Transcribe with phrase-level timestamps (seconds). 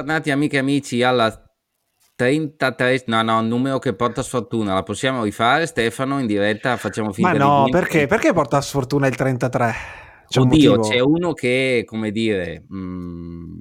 [0.00, 1.30] Bentornati amiche e amici alla
[2.16, 7.12] 33, no no, un numero che porta sfortuna, la possiamo rifare Stefano in diretta, facciamo
[7.12, 8.06] finta Ma no, perché?
[8.06, 9.74] Perché porta sfortuna il 33?
[10.26, 13.58] C'è Oddio, c'è uno che, come dire, mm,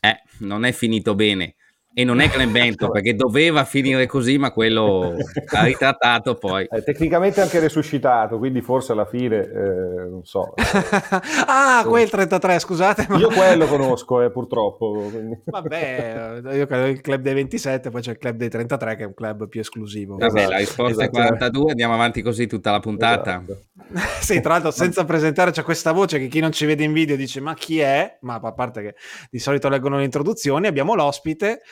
[0.00, 1.54] eh, non è finito bene.
[1.92, 5.12] E non è Glenn Benton perché doveva finire così, ma quello
[5.56, 6.64] ha ritrattato poi.
[6.70, 10.54] È tecnicamente anche resuscitato, quindi forse alla fine, eh, non so.
[11.46, 13.06] ah, quel 33, scusate.
[13.08, 13.16] Ma...
[13.18, 14.92] Io quello conosco, eh, purtroppo.
[15.10, 15.40] Quindi.
[15.44, 19.06] Vabbè, io credo il club dei 27, poi c'è il club dei 33 che è
[19.06, 20.16] un club più esclusivo.
[20.16, 21.18] Vabbè, esatto, la risposta esatto.
[21.18, 23.42] è 42, andiamo avanti così tutta la puntata.
[23.42, 23.64] Esatto.
[24.20, 27.16] sì, tra l'altro senza presentare c'è questa voce che chi non ci vede in video
[27.16, 28.18] dice ma chi è?
[28.20, 28.94] Ma a parte che
[29.30, 31.62] di solito leggono le introduzioni, abbiamo l'ospite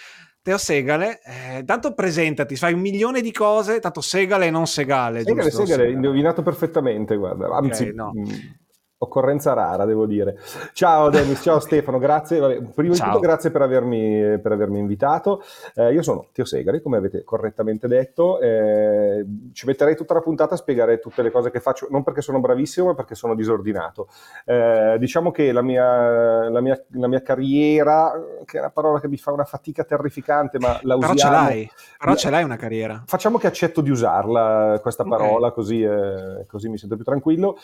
[0.42, 5.22] Teo Segale, eh, tanto presentati, fai un milione di cose, tanto Segale e non Segale.
[5.22, 7.48] Segale, Segale, Segale, indovinato perfettamente, guarda.
[7.48, 8.12] Anzi, okay, no.
[8.14, 8.34] mh, mm,
[8.99, 10.39] occorrenza rara, devo dire.
[10.73, 12.39] Ciao Denis, ciao Stefano, grazie.
[12.41, 13.07] Vabbè, prima ciao.
[13.07, 15.43] di tutto grazie per avermi, per avermi invitato.
[15.75, 18.41] Eh, io sono Teo Segari, come avete correttamente detto.
[18.41, 22.23] Eh, ci metterei tutta la puntata a spiegare tutte le cose che faccio, non perché
[22.23, 24.09] sono bravissimo, ma perché sono disordinato.
[24.45, 28.12] Eh, diciamo che la mia, la, mia, la mia, carriera,
[28.45, 31.15] che è una parola che mi fa una fatica terrificante, ma la usiamo...
[31.15, 33.03] Però ce l'hai, però ce l'hai una carriera.
[33.06, 35.53] Facciamo che accetto di usarla, questa parola, okay.
[35.53, 37.59] così, eh, così mi sento più tranquillo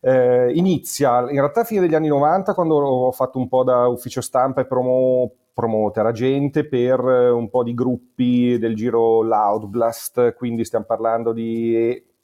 [0.00, 3.86] eh, inizia in realtà a fine degli anni 90 quando ho fatto un po' da
[3.86, 10.34] ufficio stampa e promo, promoter agente per un po' di gruppi del giro Loud Blast,
[10.34, 12.14] quindi stiamo parlando di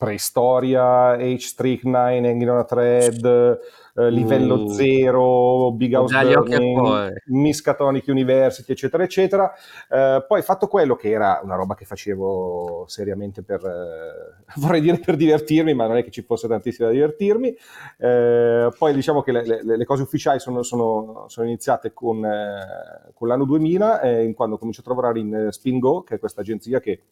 [0.00, 3.60] preistoria, H-Strychnine, Hanging on a Thread,
[3.94, 9.52] eh, livello 0, uh, Big House Burning, Miskatonic University, eccetera, eccetera.
[9.90, 14.98] Eh, poi fatto quello che era una roba che facevo seriamente per, eh, vorrei dire
[15.00, 17.54] per divertirmi, ma non è che ci fosse tantissimo da divertirmi.
[17.98, 23.12] Eh, poi diciamo che le, le, le cose ufficiali sono, sono, sono iniziate con, eh,
[23.12, 26.80] con, l'anno 2000, eh, quando ho cominciato a lavorare in Spingo, che è questa agenzia
[26.80, 27.02] che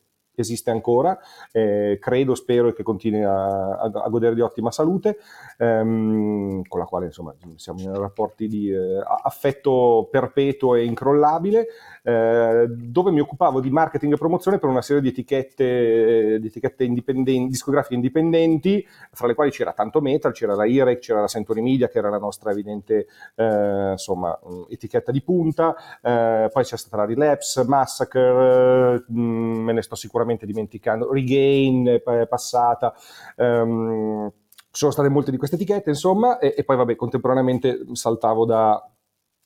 [0.43, 1.19] esiste ancora,
[1.53, 5.19] eh, credo, spero che continui a, a, a, godere di ottima salute,
[5.59, 11.67] ehm, con la quale insomma siamo in rapporti di eh, affetto perpetuo e incrollabile,
[12.03, 16.85] eh, dove mi occupavo di marketing e promozione per una serie di etichette, di etichette
[16.85, 21.61] indipendenti, discografiche indipendenti, fra le quali c'era tanto metal, c'era la IREC, c'era la Century
[21.61, 24.39] Media, che era la nostra evidente eh, insomma,
[24.69, 30.28] etichetta di punta, eh, poi c'è stata la Relapse, Massacre, mh, me ne sto sicuramente
[30.29, 32.95] sicuramente dimenticando, Regain è passata,
[33.37, 34.31] um,
[34.71, 38.91] sono state molte di queste etichette, insomma, e, e poi vabbè, contemporaneamente saltavo da,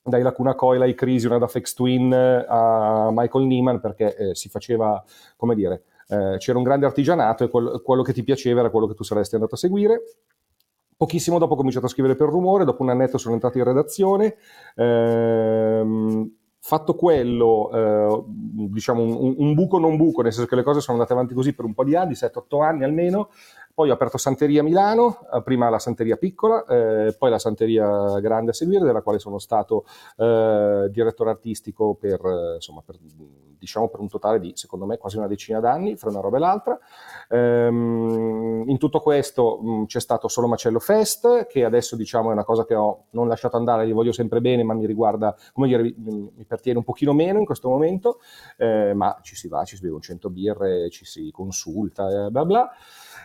[0.02, 5.02] dai Lacuna Coil ai Crisium ad Afex Twin a Michael Neiman perché eh, si faceva,
[5.36, 8.86] come dire, eh, c'era un grande artigianato e quel, quello che ti piaceva era quello
[8.86, 10.02] che tu saresti andato a seguire.
[10.96, 14.36] Pochissimo dopo ho cominciato a scrivere per rumore, dopo un annetto sono entrato in redazione.
[14.76, 18.22] Ehm, Fatto quello, eh,
[18.70, 21.54] diciamo un, un, buco non buco, nel senso che le cose sono andate avanti così
[21.54, 23.30] per un po' di anni, 7-8 anni almeno,
[23.74, 28.50] poi ho aperto Santeria Milano, eh, prima la Santeria piccola, eh, poi la Santeria grande
[28.50, 29.84] a seguire, della quale sono stato
[30.16, 32.20] eh, direttore artistico per,
[32.54, 32.96] insomma, per,
[33.62, 36.40] diciamo per un totale di, secondo me, quasi una decina d'anni, fra una roba e
[36.40, 36.78] l'altra.
[37.28, 42.32] Ehm, in tutto questo mh, mm, c'è stato solo Macello Fest, che adesso diciamo è
[42.32, 45.68] una cosa che ho non lasciato andare, gli voglio sempre bene, ma mi riguarda, come
[45.68, 48.18] dire, mi, mi pertiene un pochino meno in questo momento,
[48.56, 52.30] eh, ma ci si va, ci si beve un 100 birre, ci si consulta, eh,
[52.30, 52.70] bla bla.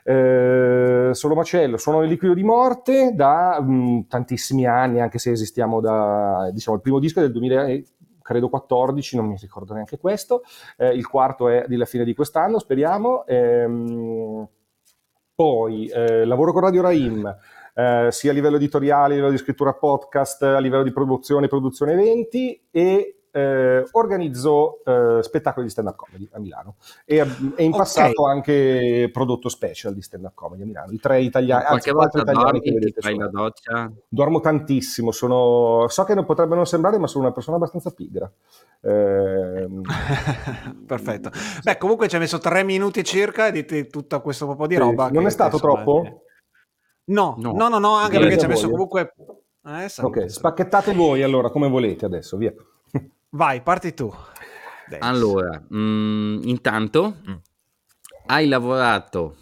[0.09, 5.31] Eh, Solo Macello, sono il liquido di morte da mh, mm, tantissimi anni, anche se
[5.31, 7.81] esistiamo da, diciamo, il primo disco è del 2000,
[8.21, 10.44] credo 14, non mi ricordo neanche questo,
[10.77, 13.25] eh, il quarto è della fine di quest'anno, speriamo.
[13.25, 14.48] Ehm,
[15.36, 17.38] poi eh, lavoro con Radio Raim,
[17.74, 21.92] eh, sia a livello editoriale, a livello di scrittura podcast, a livello di produzione, produzione
[21.92, 27.22] eventi e eh, organizzo eh, spettacoli di stand-up comedy a Milano e, e
[27.63, 27.72] in okay.
[27.72, 30.92] passato anche prodotto special di stand-up comedy a Milano.
[30.92, 33.92] I tre italiani, qualche anzi, volta italiani dormi, che fai la doccia?
[34.07, 38.31] Dormo tantissimo, sono, so che non potrebbe non sembrare, ma sono una persona abbastanza pigra.
[38.81, 39.68] Eh,
[40.88, 41.30] Perfetto.
[41.62, 44.80] Beh, comunque ci hai messo tre minuti circa e dite tutto questo po' di sì,
[44.80, 45.10] roba.
[45.10, 46.04] Non è stato troppo?
[46.04, 46.16] È...
[47.06, 49.13] No, no, no, no, no, anche perché ci hai messo comunque...
[49.68, 52.54] Eh, ok, spacchettate voi allora come volete adesso, via.
[53.38, 54.12] Vai, parti tu.
[54.89, 55.06] Dance.
[55.07, 57.36] Allora, mh, mm, intanto mm.
[58.25, 59.36] hai lavorato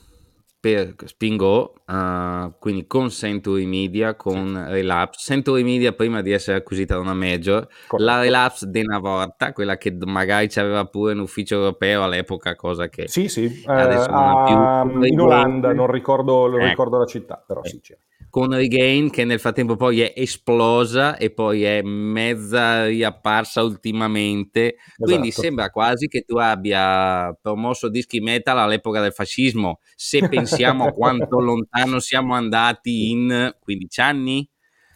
[0.60, 4.72] per Spingo, uh, quindi con Century Media, con sì.
[4.72, 5.20] Relapse.
[5.22, 8.12] Century Media prima di essere acquisita da una major, Corretto.
[8.12, 12.90] la Relapse de una volta, quella che magari c'aveva pure un ufficio europeo all'epoca, cosa
[12.90, 13.64] che sì, sì.
[13.66, 15.04] adesso eh, non ha più.
[15.06, 16.68] In Olanda, non ricordo, non ecco.
[16.68, 17.70] ricordo la città, però eh.
[17.70, 17.98] sì c'è
[18.36, 24.76] con Regain che nel frattempo poi è esplosa e poi è mezza riapparsa ultimamente.
[24.76, 25.04] Esatto.
[25.04, 29.80] Quindi sembra quasi che tu abbia promosso dischi metal all'epoca del fascismo.
[29.96, 34.50] Se pensiamo a quanto lontano siamo andati in 15 anni.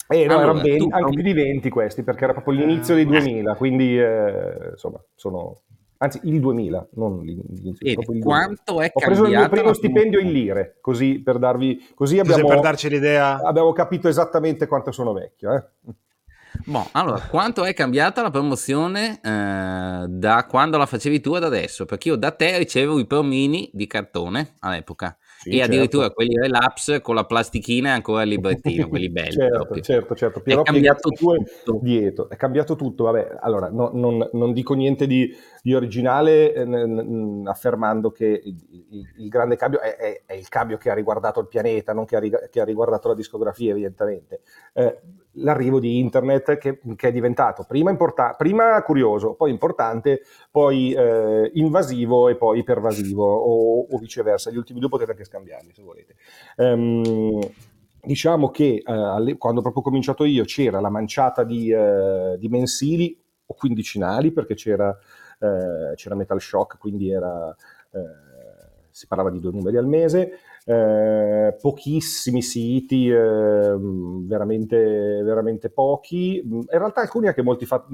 [0.10, 3.06] Eh, no, allora, erano 20, anche più di 20 questi, perché era proprio l'inizio dei
[3.06, 5.62] 2000, quindi eh, insomma, sono
[6.00, 8.02] anzi il 2000, non l'inizio.
[8.22, 8.98] quanto è cambiato?
[8.98, 12.90] Ho preso il mio primo stipendio in lire, così per darvi, così abbiamo, per darci
[12.90, 13.42] l'idea.
[13.42, 15.54] Abbiamo capito esattamente quanto sono vecchio.
[15.54, 15.94] Eh?
[16.66, 21.86] Bon, allora, quanto è cambiata la promozione eh, da quando la facevi tu ad adesso?
[21.86, 25.16] Perché io da te ricevevo i promini di cartone all'epoca.
[25.42, 26.16] Sì, e addirittura certo.
[26.16, 29.32] quelli relapse con la plastichina e ancora il librettino, quelli belli.
[29.32, 29.82] certo, proprio.
[29.82, 30.44] certo, certo.
[30.44, 31.80] È cambiato tutto.
[31.82, 32.28] Dietro.
[32.28, 37.44] È cambiato tutto, vabbè, allora no, non, non, dico niente di, di originale eh, n-
[37.48, 38.56] affermando che il,
[38.90, 42.04] il, il grande cambio è, è, è, il cambio che ha riguardato il pianeta, non
[42.04, 44.42] che ha, che ha riguardato la discografia evidentemente.
[44.74, 45.00] Eh,
[45.34, 50.22] l'arrivo di internet che, che è diventato prima, importa- prima, curioso, poi importante,
[50.52, 54.52] poi eh, invasivo e poi pervasivo o, o, viceversa.
[54.52, 56.16] Gli ultimi due potete anche scambiarli se volete.
[56.58, 57.40] Um,
[58.02, 63.18] diciamo che eh, quando proprio ho cominciato io c'era la manciata di, eh, di mensili
[63.46, 64.96] o quindicinali perché c'era,
[65.40, 67.56] eh, c'era Metal Shock, quindi era,
[67.92, 68.00] eh,
[68.90, 70.40] si parlava di due numeri al mese
[70.70, 74.78] eh, pochissimi siti, eh, veramente,
[75.24, 77.88] veramente pochi, in realtà alcuni anche molti fat-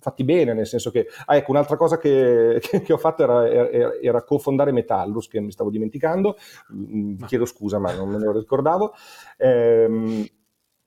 [0.00, 3.48] fatti bene, nel senso che, ah, ecco, un'altra cosa che, che, che ho fatto era,
[3.48, 6.36] era, era, cofondare Metallus, che mi stavo dimenticando,
[6.74, 8.92] mm, vi chiedo scusa ma non me lo ricordavo.
[9.36, 10.28] Eh,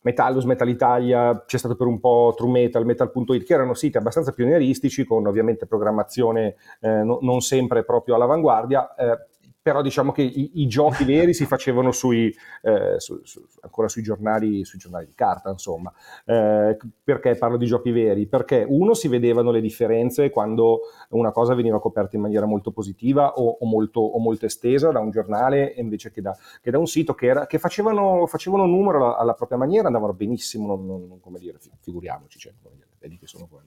[0.02, 4.34] Metallus, Metal Italia, c'è stato per un po' True Metal, Metal.it, che erano siti abbastanza
[4.34, 9.28] pionieristici, con ovviamente programmazione eh, no, non sempre proprio all'avanguardia, eh,
[9.70, 14.02] però diciamo che i, i giochi veri si facevano sui, eh, su, su, ancora sui
[14.02, 15.94] giornali, sui giornali, di carta, insomma.
[16.26, 18.26] Eh, perché parlo di giochi veri?
[18.26, 20.80] Perché uno si vedevano le differenze quando
[21.10, 25.00] una cosa veniva coperta in maniera molto positiva o, o, molto, o molto, estesa da
[25.02, 28.98] un giornale invece che da, che da un sito che, era, che facevano, facevano, numero
[28.98, 32.54] alla, alla, propria maniera, andavano benissimo, non, non, come dire, figuriamoci, cioè,
[32.98, 33.60] vedi che sono poi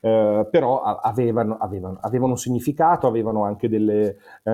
[0.00, 4.50] eh, però avevano, avevano, avevano, un significato, avevano anche delle, eh,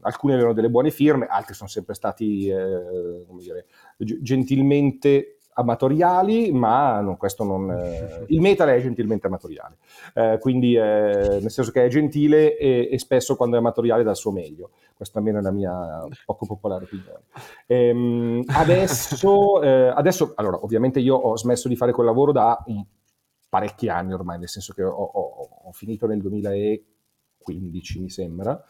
[0.00, 3.66] alcuni avevano delle buone firme, altri sono sempre stati eh, dire,
[3.96, 9.76] gentilmente amatoriali, ma no, questo non, eh, il metal è gentilmente amatoriale,
[10.14, 10.80] eh, quindi eh,
[11.40, 14.70] nel senso che è gentile e, e, spesso quando è amatoriale dà il suo meglio.
[14.94, 17.22] Questa almeno è la mia poco popolare opinione.
[17.66, 22.84] Ehm, adesso, eh, adesso, allora, ovviamente io ho smesso di fare quel lavoro da un
[23.54, 28.60] parecchi anni ormai, nel senso che ho, ho, ho finito nel 2015 mi sembra,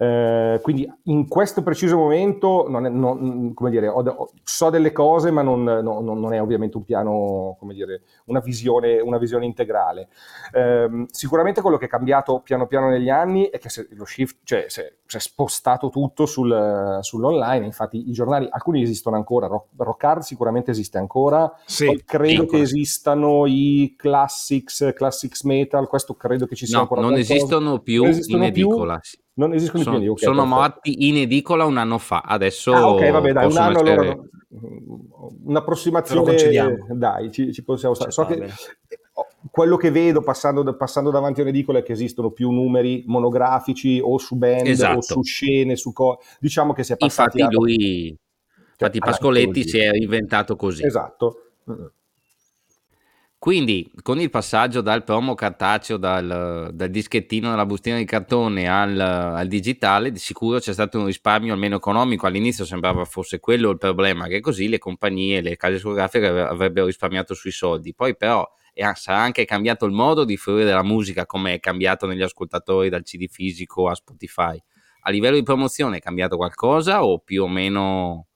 [0.00, 4.92] eh, quindi in questo preciso momento non è, non, come dire, ho, ho, so delle
[4.92, 9.44] cose, ma non, non, non, è ovviamente un piano, come dire, una visione, una visione
[9.44, 10.08] integrale.
[10.52, 14.36] Eh, sicuramente quello che è cambiato piano piano negli anni è che se, lo shift,
[14.44, 20.22] cioè si è spostato tutto sul, sull'online, infatti i giornali, alcuni esistono ancora, Rock, Rockard
[20.22, 26.66] sicuramente esiste ancora, sì, credo che esistano i classics, classics metal, questo credo che ci
[26.66, 27.00] sia no, ancora.
[27.00, 29.00] Non esistono più esistono in edicola.
[29.00, 30.12] Più, non esistono sono, più.
[30.12, 32.22] Okay, sono morti in edicola un anno fa.
[32.24, 32.72] Adesso.
[32.72, 33.92] Ah, ok, vabbè, dai, un anno essere...
[33.92, 34.18] allora.
[35.44, 36.34] Un'approssimazione.
[36.90, 38.10] Dai, ci, ci possiamo stare.
[38.10, 38.50] So che,
[39.50, 44.18] quello che vedo passando, passando, davanti a un'edicola è che esistono più numeri monografici o
[44.18, 44.98] su band esatto.
[44.98, 47.58] o su scene, su co- diciamo che si è passati Infatti, a...
[47.58, 48.16] lui.
[48.76, 50.84] Cioè, infatti, Pascoletti si è inventato così.
[50.84, 51.42] Esatto.
[53.40, 58.98] Quindi con il passaggio dal promo cartaceo, dal, dal dischettino dalla bustina di cartone al,
[58.98, 62.26] al, digitale, di sicuro c'è stato un risparmio almeno economico.
[62.26, 67.32] All'inizio sembrava fosse quello il problema, che così le compagnie, le case discografiche avrebbero risparmiato
[67.34, 67.94] sui soldi.
[67.94, 68.44] Poi però
[68.94, 73.04] sarà anche cambiato il modo di fruire la musica, come è cambiato negli ascoltatori dal
[73.04, 74.60] CD fisico a Spotify.
[75.02, 78.26] A livello di promozione è cambiato qualcosa o più o meno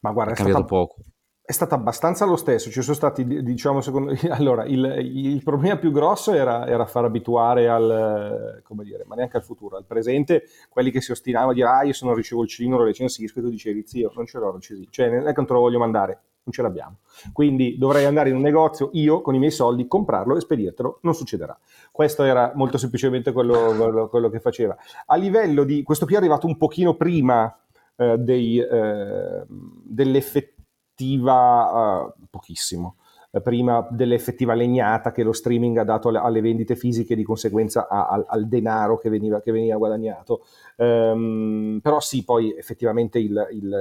[0.00, 0.74] Ma guarda, è cambiato stata...
[0.74, 0.96] poco?
[1.44, 5.90] È stato abbastanza lo stesso, ci sono stati, diciamo, secondo allora, il, il problema più
[5.90, 10.92] grosso era, era, far abituare al, come dire, ma neanche al futuro, al presente, quelli
[10.92, 13.48] che si ostinavano a dire, ah, io se non ricevo il cilindro recensisco, e tu
[13.48, 16.20] dicevi, zio, non ce l'ho recensito, cioè non è che non te lo voglio mandare,
[16.44, 16.98] non ce l'abbiamo.
[17.32, 21.14] Quindi dovrei andare in un negozio io con i miei soldi, comprarlo e spedirtelo, non
[21.14, 21.58] succederà.
[21.90, 24.76] Questo era molto semplicemente quello, quello, quello che faceva.
[25.06, 27.52] A livello di, questo qui è arrivato un pochino prima
[27.96, 30.60] eh, dei, eh, dell'effettivo
[31.02, 32.96] effettiva uh, pochissimo
[33.30, 37.88] eh, prima dell'effettiva legnata che lo streaming ha dato alle, alle vendite fisiche, di conseguenza
[37.88, 40.44] a, al, al, denaro che veniva, che veniva guadagnato.
[40.76, 43.74] Um, però sì, poi effettivamente il, il,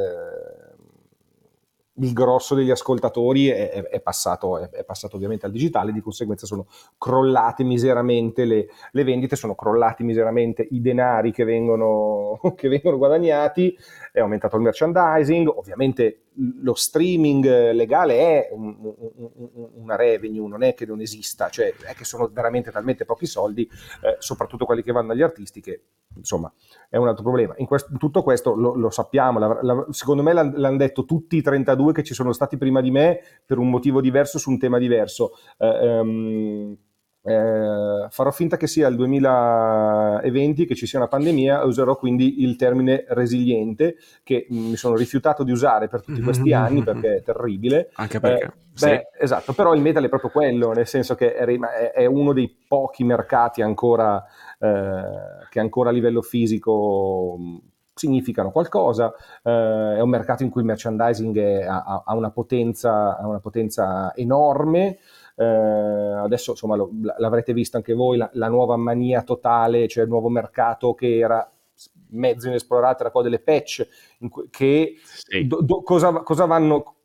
[1.96, 6.46] il grosso degli ascoltatori è, è, è, passato, è, passato, ovviamente al digitale, di conseguenza
[6.46, 12.98] sono crollate miseramente le, le vendite, sono crollati miseramente i denari che vengono, che vengono
[12.98, 13.78] guadagnati,
[14.12, 16.24] è aumentato il merchandising, ovviamente
[16.62, 21.94] lo streaming legale è un, un, una revenue, non è che non esista, cioè è
[21.94, 23.63] che sono veramente talmente pochi soldi,
[24.03, 25.82] eh, soprattutto quelli che vanno agli artisti, che
[26.15, 26.51] insomma
[26.89, 27.53] è un altro problema.
[27.58, 31.38] In questo, tutto questo lo, lo sappiamo, la, la, secondo me l'hanno, l'hanno, detto tutti
[31.38, 34.60] i 32 che ci sono stati prima di me per un motivo diverso su un
[34.60, 35.32] tema diverso.
[35.58, 36.77] Eh, um,
[37.24, 42.56] eh, farò finta che sia il 2020, che ci sia una pandemia, userò quindi il
[42.56, 47.92] termine resiliente che mi sono rifiutato di usare per tutti questi anni perché è terribile.
[47.94, 48.46] Anche perché...
[48.46, 48.86] Eh, sì.
[48.86, 51.46] beh, esatto, però il metal è proprio quello, nel senso che è,
[51.94, 54.24] è uno dei pochi mercati ancora,
[54.60, 55.04] eh,
[55.50, 57.38] che ancora a livello fisico
[57.94, 59.13] significano qualcosa,
[59.44, 63.40] eh, è un mercato in cui il merchandising è, ha, ha, una potenza, ha, una
[63.40, 64.98] potenza, enorme,
[65.41, 70.10] eh, adesso insomma lo, l'avrete visto anche voi, la, la, nuova mania totale, cioè il
[70.10, 71.51] nuovo mercato che era
[72.10, 73.88] mezzo inesplorato, era quello delle patch,
[74.29, 75.48] cui, che sì.
[75.48, 76.95] do, do, cosa, cosa vanno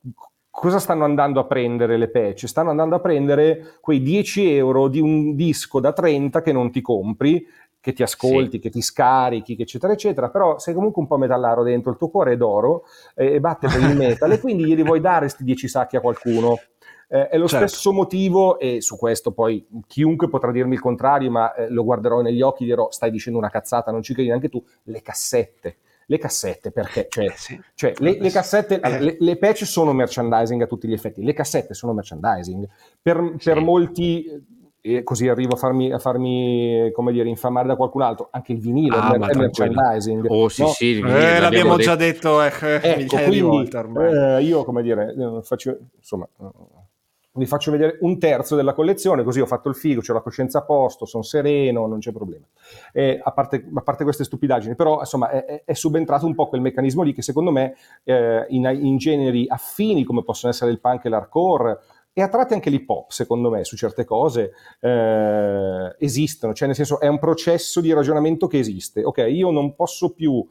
[0.50, 2.46] cosa stanno andando a prendere le patch?
[2.46, 6.80] Stanno andando a prendere quei 10 euro di un disco da 30 che non ti
[6.80, 7.46] compri,
[7.78, 8.58] che ti ascolti, sì.
[8.58, 12.32] che ti scarichi, eccetera, eccetera, però sei comunque un po' metallaro dentro, il tuo cuore
[12.32, 15.68] è d'oro eh, e batte per il metal e quindi glieli vuoi dare questi 10
[15.68, 16.58] sacchi a qualcuno.
[17.08, 17.68] Eh, è lo certo.
[17.68, 22.20] stesso motivo, e su questo poi chiunque potrà dirmi il contrario, ma eh, lo guarderò
[22.20, 24.62] negli occhi e dirò: stai dicendo una cazzata, non ci credi neanche tu.
[24.84, 25.76] Le cassette.
[26.08, 27.06] Le cassette, perché?
[27.08, 27.60] Cioè, eh sì.
[27.74, 29.00] cioè le, le, cassette, eh.
[29.00, 32.68] le, le, patch sono merchandising a tutti gli effetti, le cassette sono merchandising.
[33.02, 33.50] Per, sì.
[33.50, 34.44] per molti
[34.86, 38.60] e così arrivo a farmi, a farmi, come dire, infamare da qualcun altro, anche il
[38.60, 40.26] vinile ah, è merchandising.
[40.28, 40.68] Oh sì, no?
[40.68, 45.76] sì, il vinile, eh, l'abbiamo già detto, eh, ecco, quindi, eh, io, come dire, faccio,
[45.96, 46.28] insomma,
[47.36, 50.58] vi faccio vedere un terzo della collezione, così ho fatto il figo, ho la coscienza
[50.58, 52.46] a posto, sono sereno, non c'è problema.
[52.92, 56.60] Eh, a, parte, a, parte, queste stupidaggini, però insomma è, è, subentrato un po' quel
[56.60, 61.04] meccanismo lì che secondo me eh, in, in, generi affini come possono essere il punk
[61.04, 61.78] e l'hardcore
[62.18, 66.74] e a tratti anche l'hip hop, secondo me, su certe cose eh, esistono, cioè nel
[66.74, 69.04] senso è un processo di ragionamento che esiste.
[69.04, 70.42] Ok, io non posso più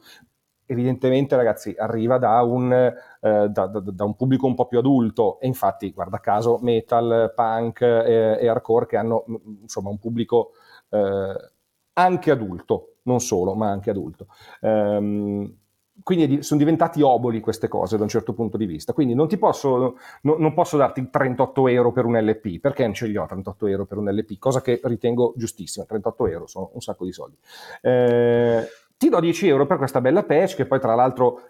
[0.66, 5.40] evidentemente ragazzi arriva da un, eh, da, da, da un, pubblico un po' più adulto
[5.40, 9.24] e infatti guarda caso metal, punk e, e hardcore che hanno
[9.62, 10.52] insomma un pubblico
[10.90, 11.50] eh,
[11.94, 14.26] anche adulto, non solo ma anche adulto.
[14.60, 15.54] Um,
[16.02, 18.92] quindi sono diventati oboli queste cose da un certo punto di vista.
[18.92, 23.06] Quindi non posso, no, non posso darti 38 euro per un LP, perché non ce
[23.06, 25.86] li ho 38 euro per un LP, cosa che ritengo giustissima.
[25.86, 27.36] 38 euro sono un sacco di soldi.
[27.80, 31.40] Eh, ti do 10 euro per questa bella patch che poi tra l'altro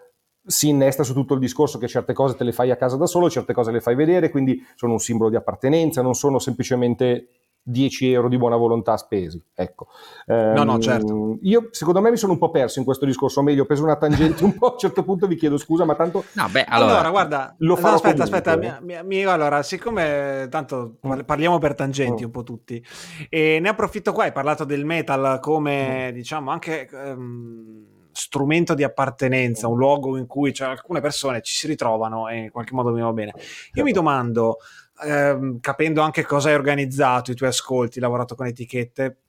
[0.45, 3.05] si innesta su tutto il discorso che certe cose te le fai a casa da
[3.05, 7.46] solo, certe cose le fai vedere, quindi sono un simbolo di appartenenza, non sono semplicemente
[7.67, 9.43] 10 euro di buona volontà spesi.
[9.53, 9.87] Ecco.
[10.25, 11.37] Um, no, no, ehm, certo.
[11.41, 13.83] Io, secondo me, mi sono un po' perso in quesro discorso, o meglio, ho preso
[13.83, 16.23] una tangente un po', a un certo punto vi chiedo scusa, ma tanto...
[16.33, 20.97] No, beh, allora, allora guarda, lo farò aspetta, aspetta, mi, mi, mi, allora, siccome tanto
[21.25, 22.25] parliamo per tangenti mm.
[22.25, 22.83] un po' tutti,
[23.29, 26.13] e ne approfitto qua, hai parlato del metal come, mm.
[26.13, 26.87] diciamo, anche...
[26.91, 27.85] Um,
[28.17, 32.49] strumento di appartenenza, un luogo in cui cioè, alcune persone ci si ritrovano e in
[32.49, 33.33] qualche modo mi va bene.
[33.73, 34.57] Io mi domando,
[35.03, 39.19] ehm, capendo anche cosa hai organizzato, i tuoi ascolti, lavorato con etichette,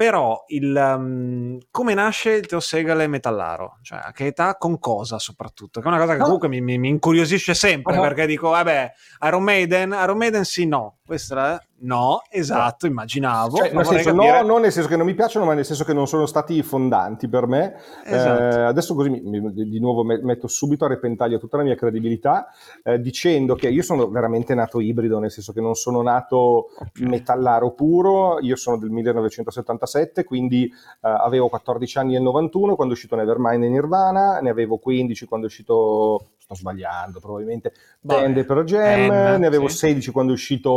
[0.00, 3.80] però il, um, come nasce il Teo Segale metallaro?
[3.82, 5.80] Cioè, a che età, con cosa soprattutto?
[5.80, 8.00] Che è una cosa che comunque mi, mi, mi incuriosisce sempre, uh-huh.
[8.00, 8.92] perché dico, vabbè,
[9.26, 13.56] Iron Maiden, Iron Maiden sì, no, questa No, esatto, immaginavo.
[13.56, 14.42] Cioè, nel senso, capire...
[14.42, 16.62] No, non nel senso che non mi piacciono, ma nel senso che non sono stati
[16.62, 17.74] fondanti per me.
[18.04, 18.56] Esatto.
[18.56, 22.48] Eh, adesso così mi, mi, di nuovo metto subito a repentaglio tutta la mia credibilità
[22.84, 27.08] eh, dicendo che io sono veramente nato ibrido, nel senso che non sono nato okay.
[27.08, 32.96] metallaro puro, io sono del 1977, quindi eh, avevo 14 anni nel 91 quando è
[32.96, 38.64] uscito Nevermind e Nirvana, ne avevo 15 quando è uscito sto sbagliando probabilmente, Band Pro
[38.64, 39.76] Jam, ne avevo sì.
[39.76, 40.70] 16 quando è uscito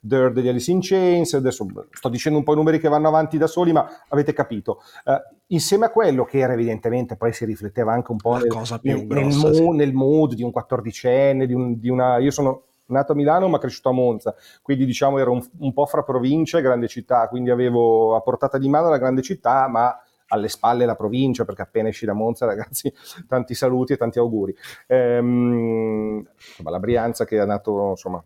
[0.00, 3.38] Dirt degli Alice in Chains, adesso sto dicendo un po' i numeri che vanno avanti
[3.38, 4.80] da soli, ma avete capito.
[5.04, 5.14] Uh,
[5.48, 8.46] insieme a quello che era evidentemente, poi si rifletteva anche un po' nel,
[8.82, 12.18] nel, nel, grossa, mood, nel, mood, di un quattordicenne, di, un, di una...
[12.18, 15.86] Io sono nato a Milano ma cresciuto a Monza, quindi diciamo ero un, un po'
[15.86, 19.98] fra provincia e grande città, quindi avevo a portata di mano la grande città, ma
[20.28, 22.92] alle spalle la provincia, perché appena esci da Monza, ragazzi,
[23.26, 24.54] tanti saluti e tanti auguri.
[24.86, 28.22] Ehm, insomma, la Brianza che ha, nato, insomma,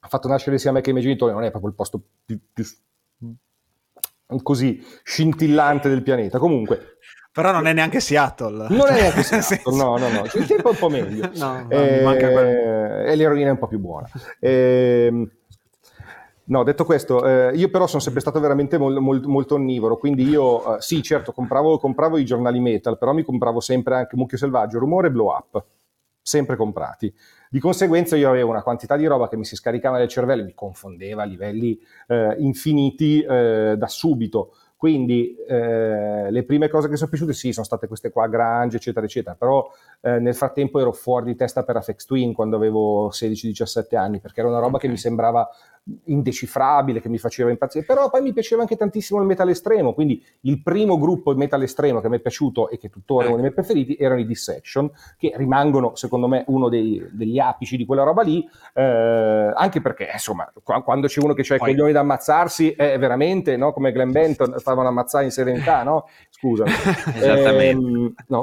[0.00, 2.38] ha fatto nascere sia me che i miei genitori, non è proprio il posto più,
[2.52, 2.64] più
[4.42, 6.38] così scintillante del pianeta.
[6.38, 6.98] Comunque,
[7.32, 8.66] Però non è neanche Seattle.
[8.68, 10.24] Non è neanche Seattle, no, no, no.
[10.24, 11.30] Il tempo è un po' meglio.
[11.36, 14.08] no, no, eh, e l'eroina è un po' più buona.
[14.38, 15.28] Eh,
[16.50, 20.24] No, detto questo, eh, io però sono sempre stato veramente mol, mol, molto onnivoro, quindi
[20.24, 24.36] io eh, sì, certo, compravo, compravo, i giornali metal, però mi compravo sempre anche Mucchio
[24.36, 25.64] Selvaggio, Rumore e Blow Up,
[26.20, 27.14] sempre comprati.
[27.52, 30.44] Di conseguenza io avevo una quantità di roba che mi si scaricava nel cervello e
[30.44, 31.76] mi confondeva a livelli
[32.06, 34.54] eh, infiniti eh, da subito.
[34.76, 39.04] Quindi eh, le prime cose che sono piaciute sì, sono state queste qua, Grange, eccetera,
[39.04, 39.68] eccetera, però
[40.00, 44.38] eh, nel frattempo ero fuori di testa per Afex Twin quando avevo 16-17 anni, perché
[44.38, 45.46] era una roba che mi sembrava
[46.04, 50.24] indecifrabile che mi faceva impazzire, però poi mi piaceva anche tantissimo il metal estremo, quindi
[50.42, 53.36] il primo gruppo di metal estremo che mi è piaciuto e che tuttora è uno
[53.36, 57.84] dei miei preferiti erano i Dissection, che rimangono secondo me uno dei, degli apici di
[57.84, 62.00] quella roba lì, eh, anche perché insomma quando c'è uno che ha i coglioni da
[62.00, 63.72] ammazzarsi è veramente no?
[63.72, 66.06] come Glenn Benton stavano ammazzare in serenità, no?
[66.30, 66.64] Scusa.
[67.14, 68.20] Esattamente.
[68.20, 68.42] Eh, no.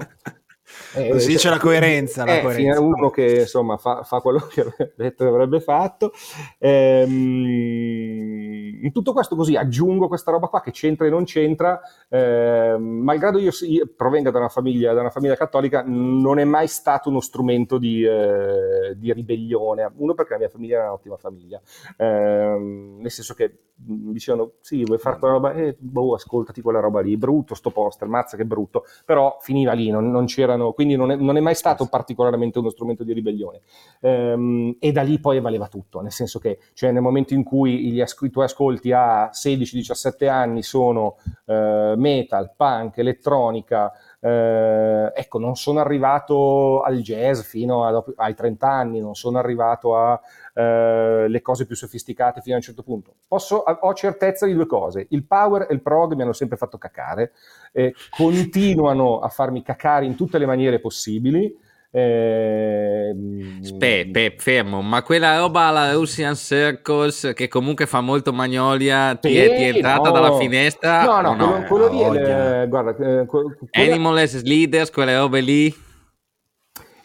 [0.95, 2.25] Eh, Così c'è la coerenza.
[2.25, 2.79] La eh, coerenza.
[2.81, 6.11] uno che insomma fa, fa, quello che avrebbe detto che avrebbe fatto.
[6.59, 8.46] Ehm,
[8.81, 11.79] in tutto questo così aggiungo questa roba qua che c'entra e non c'entra,
[12.09, 16.67] ehm, malgrado io, io, provenga da una, famiglia, da una, famiglia, cattolica, non è mai
[16.67, 19.91] stato uno strumento di, eh, di, ribellione.
[19.97, 21.61] Uno perché la mia famiglia era un'ottima famiglia,
[21.97, 26.79] ehm, nel senso che mi dicevano sì, vuoi fare quella roba, eh, boh, ascoltati quella
[26.79, 30.95] roba lì, brutto sto poster, mazza che brutto, però finiva lì, non, non c'erano, quindi
[30.95, 33.61] non è, non è, mai stato particolarmente uno strumento di ribellione.
[34.01, 37.91] Ehm, e da lì poi valeva tutto, nel senso che cioè, nel momento in cui
[37.91, 45.39] gli as- i tuoi ascolti a 16-17 anni sono eh, metal, punk, elettronica, eh, ecco,
[45.39, 51.41] non sono arrivato al jazz fino a, ai 30 anni, non sono arrivato alle eh,
[51.41, 53.15] cose più sofisticate fino a un certo punto.
[53.27, 55.07] Posso, ho certezza di due cose.
[55.09, 57.31] Il power e il prog mi hanno sempre fatto cacare,
[57.71, 61.65] eh, continuano a farmi cacare in tutte le maniere possibili.
[61.89, 63.15] Eh,
[63.61, 69.35] Spe, pe, fermo, ma quella roba alla Russian Circus che comunque fa molto magnolia ti,
[69.37, 70.11] è, ti è entrata no.
[70.11, 71.03] dalla finestra?
[71.03, 73.55] No, no, no, quello, quello lì è, guarda, eh, quella...
[73.71, 75.85] Animalist Leaders, quelle robe lì.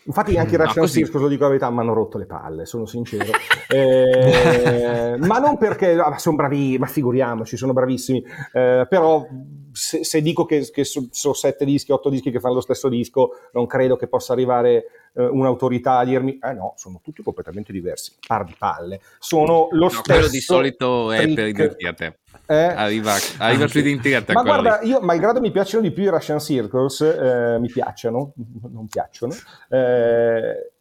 [0.04, 2.26] Infatti anche i mm, Russian no, Circus, lo dico la verità, mi hanno rotto le
[2.26, 3.30] palle, sono sincero.
[3.68, 9.26] eh, ma non perché ah, sono bravi, ma figuriamoci, sono bravissimi, eh, però
[9.72, 12.88] se, se, dico che, che sono so sette dischi, otto dischi che fanno lo stesso
[12.88, 14.84] disco, non credo che possa arrivare
[15.14, 19.00] eh, un'autorità a dirmi, eh no, sono tutti completamente diversi, par di palle.
[19.18, 20.02] Sono lo no, stesso.
[20.02, 21.34] Quello di solito è trick.
[21.34, 22.18] per dirti a te.
[22.46, 24.32] Eh, arriva, arriva più internet.
[24.32, 24.88] Ma guarda, lì.
[24.88, 28.32] io, malgrado mi piacciono di più i Russian Circles, eh, mi piacciono,
[28.70, 29.34] non piacciono,
[29.68, 30.72] eh,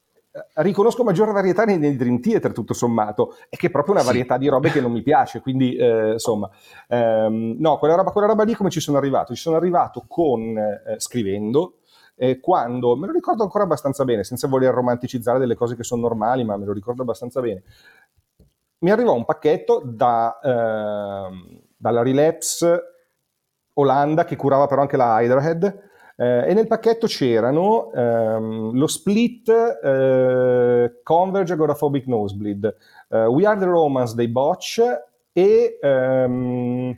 [0.55, 4.07] riconosco maggiore varietà nei, nei, Dream Theater tutto sommato e che è proprio una sì.
[4.07, 6.49] varietà di robe che non mi piace quindi eh, insomma
[6.87, 10.57] ehm, no quella roba, quella roba lì come ci sono arrivato ci sono arrivato con
[10.57, 11.75] eh, scrivendo
[12.39, 16.43] quando me lo ricordo ancora abbastanza bene senza voler romanticizzare delle cose che sono normali
[16.43, 17.63] ma me lo ricordo abbastanza bene
[18.81, 22.83] mi arrivò un pacchetto da, ehm, dalla Relapse
[23.75, 29.49] Olanda che curava però anche la Hyderhead eh, e nel pacchetto c'erano ehm, lo split
[29.49, 32.75] eh, Converge Agoraphobic Nosebleed,
[33.09, 34.81] uh, We Are the Romans dei Botch
[35.31, 36.97] e ehm,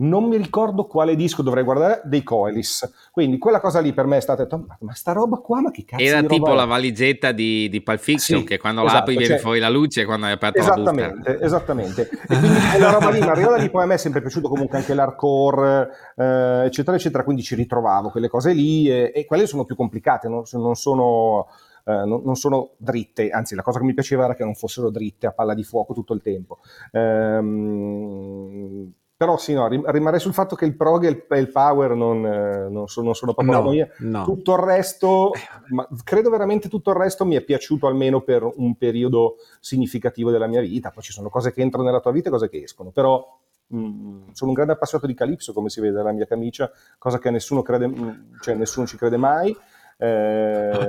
[0.00, 3.08] non mi ricordo quale disco dovrei guardare, dei Coelis.
[3.10, 5.84] Quindi quella cosa lì per me è stata, ma, ma sta roba qua, ma che
[5.84, 9.16] cazzo Era tipo la valigetta di, di Pulp Fiction, sì, che quando esatto, la apri
[9.16, 10.90] viene cioè, fuori la luce quando hai aperto la busta.
[10.90, 12.10] Esattamente, esattamente.
[12.28, 14.78] E quindi quella roba lì, ma arriva lì, poi a me è sempre piaciuto comunque
[14.78, 19.64] anche l'hardcore, eh, eccetera, eccetera, quindi ci ritrovavo quelle cose lì e, e quelle sono
[19.64, 21.46] più complicate, non, non sono...
[21.82, 24.90] Uh, non, non, sono dritte, anzi la cosa che mi piaceva era che non fossero
[24.90, 26.58] dritte a palla di fuoco tutto il tempo.
[26.92, 32.24] Um, però sì, no, rimarrei sul fatto che il prog e il, il power non,
[32.24, 33.88] eh, non, sono, non, sono, proprio no, la mia.
[33.98, 34.24] No.
[34.24, 35.32] Tutto il resto,
[35.72, 40.46] ma credo veramente tutto il resto mi è piaciuto almeno per un periodo significativo della
[40.46, 40.90] mia vita.
[40.90, 43.78] Poi ci sono cose che entrano nella tua vita e cose che escono, però mh,
[43.78, 47.28] mm, sono un grande appassionato di Calypso, come si vede dalla mia camicia, cosa che
[47.28, 49.54] nessuno, crede, mm, cioè nessuno ci crede mai.
[49.98, 50.88] Eh,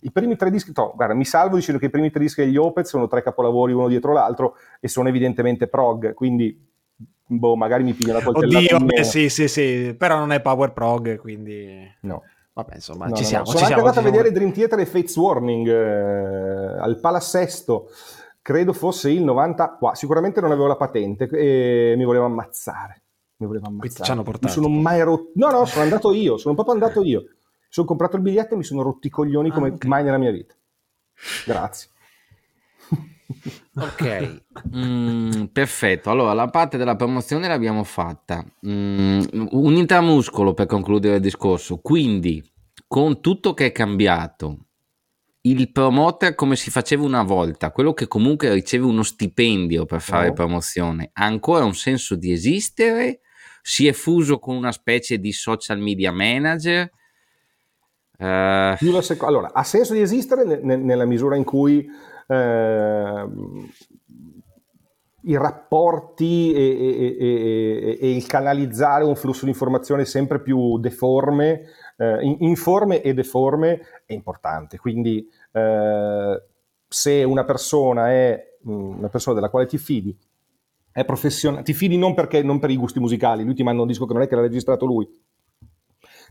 [0.00, 2.56] i primi tre dischi, no, guarda, mi salvo dicendo che i primi tre dischi degli
[2.56, 6.74] Opeth sono tre capolavori uno dietro l'altro e sono evidentemente prog, quindi
[7.26, 8.76] boh, magari mi piglio la coltellata.
[8.76, 11.94] Oddio, beh, sì, sì, sì, però non è Power Prog, quindi...
[12.02, 12.22] No.
[12.52, 13.44] Vabbè, insomma, no, ci no, siamo.
[13.44, 13.50] No.
[13.50, 17.90] Sono ci anche andato a vedere Dream Theater e Fates Warning eh, al Palassesto,
[18.40, 23.02] credo fosse il 90, qua, sicuramente non avevo la patente e mi voleva ammazzare.
[23.38, 24.04] Mi voleva ammazzare.
[24.04, 24.46] Ci hanno portato.
[24.46, 25.32] Mi sono mai rotto.
[25.34, 27.20] No, no, sono andato io, sono proprio andato io.
[27.20, 27.28] Mi
[27.68, 29.90] sono comprato il biglietto e mi sono rotti i coglioni come ah, okay.
[29.90, 30.54] mai nella mia vita.
[31.44, 31.90] Grazie.
[33.74, 34.42] Ok,
[34.74, 36.10] mm, perfetto.
[36.10, 38.44] Allora, la parte della promozione l'abbiamo fatta.
[38.66, 41.78] Mm, un intramuscolo per concludere il discorso.
[41.78, 42.42] Quindi,
[42.86, 44.66] con tutto che è cambiato,
[45.42, 50.28] il promoter come si faceva una volta, quello che comunque riceve uno stipendio per fare
[50.28, 50.32] oh.
[50.32, 53.20] promozione, ha ancora un senso di esistere?
[53.62, 56.90] Si è fuso con una specie di social media manager?
[58.18, 59.00] Uh...
[59.00, 61.86] Sec- allora, ha senso di esistere ne- ne- nella misura in cui
[62.26, 63.28] eh,
[65.22, 71.62] i rapporti e, e, e, e, il canalizzare un flusso di informazione sempre più deforme,
[71.96, 74.78] eh, informe e deforme è importante.
[74.78, 76.42] Quindi eh,
[76.86, 80.16] se una persona è mm, una persona della quale ti fidi,
[80.92, 83.88] è professionale, ti fidi non, perché, non per i gusti musicali, lui ti manda un
[83.88, 85.08] disco che non è che l'ha registrato lui,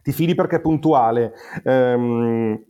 [0.01, 2.63] ti fidi perché è puntuale, ehm,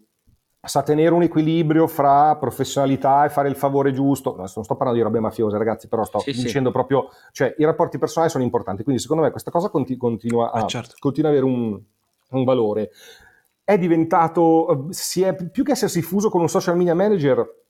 [0.66, 4.36] sa tenere un equilibrio fra professionalità e fare il favore giusto.
[4.36, 6.76] Non sto parlando di robe mafiose, ragazzi, però sto sì, dicendo sì.
[6.76, 10.64] proprio, cioè i rapporti personali sono importanti, quindi secondo me questa cosa conti- continua, a,
[10.64, 10.96] eh certo.
[11.00, 11.80] continua, ad avere un,
[12.32, 12.92] un, valore.
[13.64, 17.64] È diventato, si è, più che essersi fuso con un social media manager,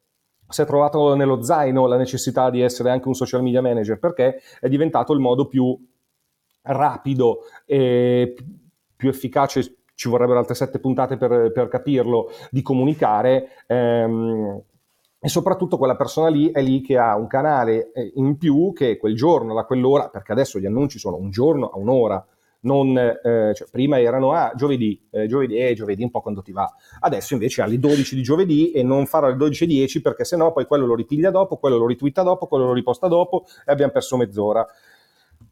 [0.47, 4.41] si è trovato nello zaino la necessità di essere anche un social media manager perché
[4.60, 5.75] è diventato il modo più
[6.62, 8.36] rapido e
[8.95, 13.47] più efficace ci vorrebbero altre sette puntate per, per capirlo, di comunicare.
[13.67, 14.62] Ehm,
[15.19, 18.97] e soprattutto quella persona lì è lì che ha un canale eh, in più che
[18.97, 22.23] quel giorno, da quell'ora, perché adesso gli annunci sono un giorno a un'ora,
[22.65, 26.41] non, eh, cioè, prima erano a ah, giovedì, eh, giovedì eh, giovedì un po' quando
[26.41, 26.71] ti va.
[26.99, 30.86] Adesso invece alle 12 di giovedì e non farò alle 12.10 perché sennò poi quello
[30.86, 34.67] lo ripiglia dopo, quello lo ritwitta dopo, quello lo riposta dopo e abbiamo perso mezz'ora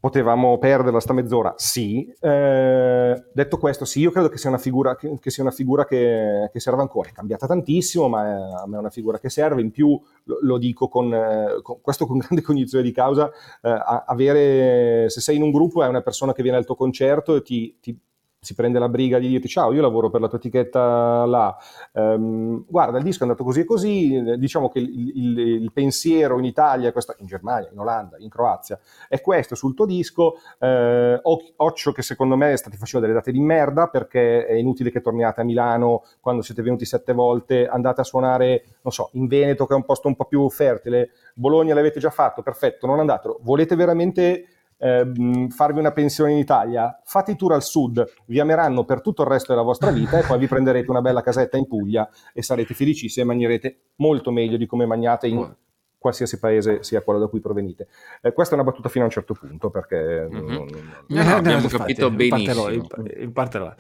[0.04, 1.54] potevamo perderla sta mezz'ora?
[1.56, 2.14] Sì.
[2.20, 6.50] Eh, detto questo, sì, io credo che sia una figura, che, che, una figura che,
[6.52, 7.08] che, serve ancora.
[7.08, 9.62] È cambiata tantissimo, ma è, a me è una figura che serve.
[9.62, 14.04] In più, lo, lo dico con, eh, con, questo con grande cognizione di causa, eh,
[14.06, 17.42] avere, se sei in un gruppo è una persona che viene al tuo concerto e
[17.42, 17.98] ti, ti
[18.44, 21.56] si prende la briga di dirti ciao, io lavoro per la tua etichetta là,
[21.94, 26.38] um, guarda il disco è andato così e così, diciamo che il, il, il pensiero
[26.38, 28.78] in Italia, questa, in Germania, in Olanda, in Croazia,
[29.08, 33.40] è questo sul tuo disco, eh, occhio che secondo me state facendo delle date di
[33.40, 38.04] merda perché è inutile che torniate a Milano quando siete venuti sette volte, andate a
[38.04, 42.00] suonare, non so, in Veneto che è un posto un po' più fertile, Bologna l'avete
[42.00, 44.48] già fatto, perfetto, non andatelo, volete veramente
[44.78, 49.24] eh, farvi una pensione in Italia, fate i tour al sud, vi ameranno per tutto
[49.24, 52.42] il resto della vostra vita e poi vi prenderete una bella casetta in Puglia e
[52.42, 55.56] sarete felicissimi e mangerete molto meglio di come mangiate in
[56.04, 57.88] qualsiasi paese sia quello da cui provenite.
[58.22, 60.28] Eh, questa è una battuta fino a un certo punto perché...
[60.30, 60.46] Mm-hmm.
[60.46, 60.68] Non, non,
[61.08, 61.26] non...
[61.26, 62.70] No, abbiamo capito benissimo.
[62.70, 63.76] In parte, lo, in parte lo è.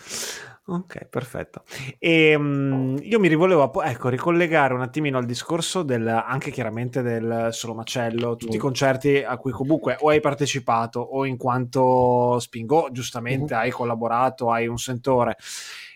[0.65, 1.63] Ok, perfetto.
[1.99, 7.02] E, um, io mi rivolevo a ecco, ricollegare un attimino al discorso del, anche chiaramente
[7.02, 8.56] del Solo Macello, tutti mm.
[8.56, 13.58] i concerti a cui comunque o hai partecipato o in quanto Spingo, giustamente mm.
[13.58, 15.36] hai collaborato, hai un sentore.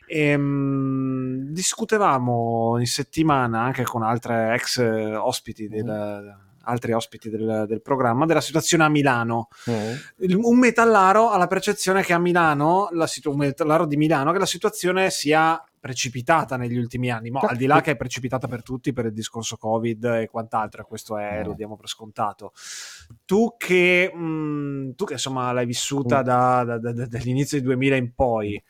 [0.05, 7.65] E, um, discutevamo in settimana anche con altre ex ospiti del, mm altri ospiti del,
[7.67, 9.47] del programma, della situazione a Milano.
[9.69, 10.43] Mm.
[10.43, 14.39] Un metallaro ha la percezione che a Milano, la situ- un metallaro di Milano, che
[14.39, 18.61] la situazione sia precipitata negli ultimi anni, ma al di là che è precipitata per
[18.61, 22.51] tutti per il discorso Covid e quant'altro, questo è, lo diamo per scontato.
[23.23, 27.95] Tu che, mh, mm, tu che insomma l'hai vissuta da, da, da, dall'inizio del 2000
[27.95, 28.61] in poi,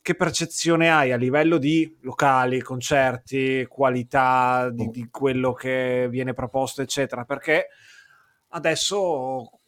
[0.00, 6.80] che percezione hai a livello di locali, concerti, qualità di, di quello che viene proposto,
[6.80, 7.24] eccetera?
[7.24, 7.66] Perché
[8.48, 9.60] adesso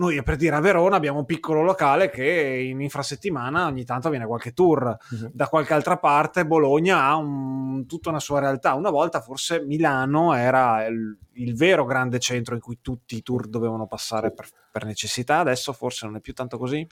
[0.00, 4.24] noi per dire a Verona abbiamo un piccolo locale che in infrasettimana ogni tanto viene
[4.24, 4.96] qualche tour.
[5.10, 5.30] Uh-huh.
[5.32, 8.72] da qualche altra parte Bologna ha un, tutta una sua realtà.
[8.72, 13.46] Una volta forse Milano era il, il, vero grande centro in cui tutti i tour
[13.46, 15.40] dovevano passare per, per necessità.
[15.40, 16.86] Adesso forse non è più tanto così?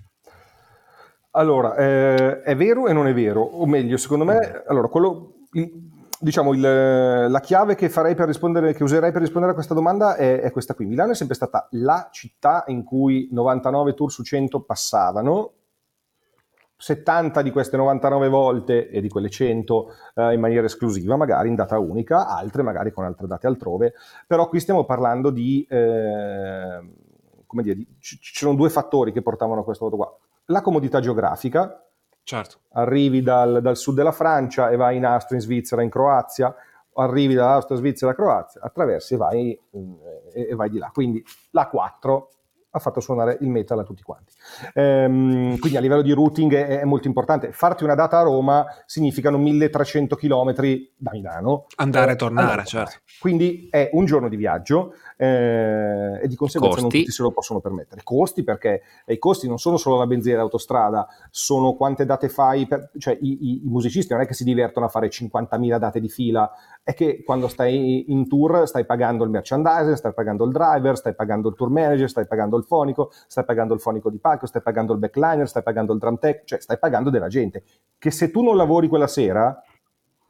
[1.31, 3.40] Allora eh, è vero e non è vero.
[3.40, 5.47] O meglio secondo me allora quello
[6.20, 10.74] diciamo, il, la chiave che, che userei per rispondere a questa domanda è, è, questa
[10.74, 10.87] qui.
[10.87, 15.52] Milano è sempre stata la città in cui 99 tour su 100 passavano.
[16.81, 21.57] 70 di queste 99 volte e di quelle 100 eh, in maniera esclusiva, magari in
[21.57, 23.94] data unica, altre magari con altre date altrove,
[24.28, 26.81] però qui stiamo parlando di, eh,
[27.46, 30.16] come dire, di, ci sono due fattori che portavano a questo voto qua.
[30.50, 31.88] La comodità geografica,
[32.29, 32.59] Certo.
[32.73, 36.55] Arrivi dal, dal, sud della Francia e vai in Austria, in Svizzera, in Croazia,
[36.93, 39.59] arrivi dall'Austria, Svizzera, Croazia, attraversi e vai,
[40.35, 40.91] e, e vai di là.
[40.93, 42.29] Quindi la 4
[42.70, 44.33] ha fatto suonare il metal a tutti quanti.
[44.74, 47.52] Ehm, quindi a livello di routing è, è, molto importante.
[47.52, 50.54] Farti una data a Roma significano 1300 km
[50.96, 51.66] da Milano.
[51.76, 52.98] Andare e tornare, certo.
[53.20, 56.96] Quindi è un giorno di viaggio eh, e di conseguenza costi.
[56.96, 58.02] non tutti se lo possono permettere.
[58.04, 62.90] Costi perché i costi non sono solo la benzina d'autostrada, sono quante date fai, per,
[62.98, 66.09] cioè i, i, i, musicisti non è che si divertono a fare 50.000 date di
[66.09, 66.50] fila,
[66.83, 71.14] è che quando stai in tour stai pagando il merchandising, stai pagando il driver, stai
[71.14, 74.62] pagando il tour manager, stai pagando il fonico, stai pagando il fonico di palco, stai
[74.62, 77.62] pagando il backliner, stai pagando il drum tech, cioè stai pagando della gente.
[77.97, 79.62] Che se tu non lavori quella sera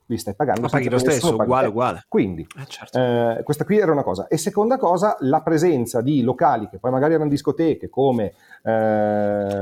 [0.09, 0.63] li stai pagando.
[0.63, 1.71] Ma paghi lo stesso, uguale, te.
[1.71, 2.05] uguale.
[2.09, 2.99] Quindi, eh, certo.
[2.99, 4.27] eh, questa qui era una cosa.
[4.27, 8.71] E seconda cosa, la presenza di locali che poi magari erano discoteche come eh,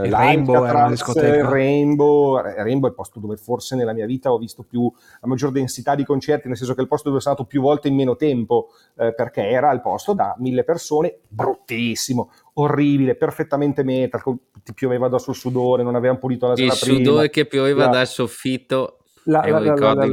[0.05, 1.49] il Rainbow, era una discoteca.
[1.49, 5.51] Rainbow, Rainbow è il posto dove forse nella mia vita ho visto più la maggior
[5.51, 7.97] densità di concerti, nel senso che è il posto dove sono stato più volte in
[7.97, 14.23] meno tempo, eh, perché era il posto da mille persone, bruttissimo, orribile, perfettamente metal,
[14.63, 16.99] ti pioveva addosso il sudore, non avevano pulito la sera il prima.
[16.99, 17.91] Il sudore che pioveva la...
[17.91, 18.96] dal soffitto
[19.27, 20.07] la, la, la,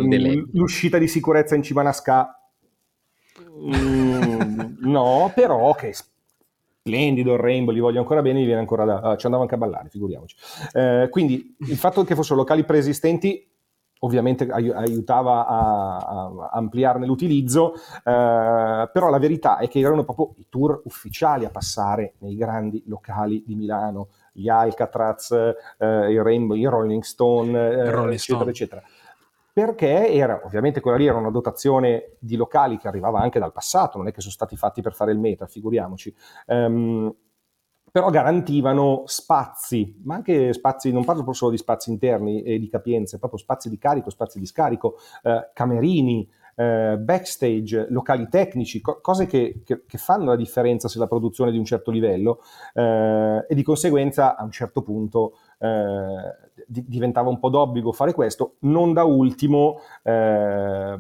[0.52, 2.40] l'uscita di sicurezza in cima a Nasca
[3.60, 4.44] mm,
[4.82, 5.94] no, però che
[6.84, 9.12] splendido il Rainbow, li voglio ancora bene, mi viene ancora da...
[9.12, 10.36] Uh, ci andavo anche a ballare, figuriamoci.
[10.74, 13.50] Eh, quindi il fatto che fossero locali preesistenti
[14.00, 20.48] ovviamente aiutava a, a ampliarne l'utilizzo, eh, però la verità è che erano proprio i
[20.50, 26.66] tour ufficiali a passare nei grandi locali di Milano, gli Alcatraz, eh, il Rainbow, i
[26.66, 28.50] Rolling Stone, eh, Rolling eccetera, Stone.
[28.50, 28.84] eccetera
[29.54, 34.00] perché era, ovviamente quella lì era una dotazione di locali che arrivava anche dal passato,
[34.00, 36.14] non è che sono stati fatti per fare il meta, figuriamoci,
[36.48, 37.16] um,
[37.92, 43.20] però garantivano spazi, ma anche spazi, non parlo solo di spazi interni e di capienze,
[43.20, 49.26] proprio spazi di carico, spazi di scarico, eh, camerini, eh, backstage, locali tecnici, co- cose
[49.26, 52.42] che, che, che, fanno la differenza se la produzione è di un certo livello
[52.74, 58.14] eh, e di conseguenza a un certo punto eh, di- diventava un po' d'obbligo fare
[58.14, 61.00] questo, non da ultimo eh,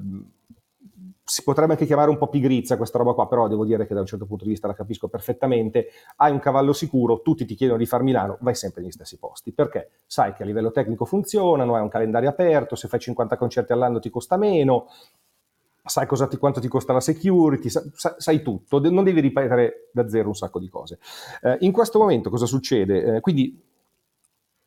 [1.25, 4.01] si potrebbe anche chiamare un po' pigrizia questa roba qua, però devo dire che da
[4.01, 5.87] un certo punto di vista la capisco perfettamente.
[6.17, 9.53] Hai un cavallo sicuro, tutti ti chiedono di far Milano, vai sempre negli stessi posti,
[9.53, 9.91] perché?
[10.05, 13.99] Sai che a livello tecnico funzionano, hai un calendario aperto, se fai 50 concerti all'anno
[13.99, 14.87] ti costa meno,
[15.85, 20.29] sai ti, quanto ti costa la security, sai, sai, tutto, non devi ripetere da zero
[20.29, 20.99] un sacco di cose.
[21.41, 23.15] Eh, in questo momento cosa succede?
[23.15, 23.61] Eh, quindi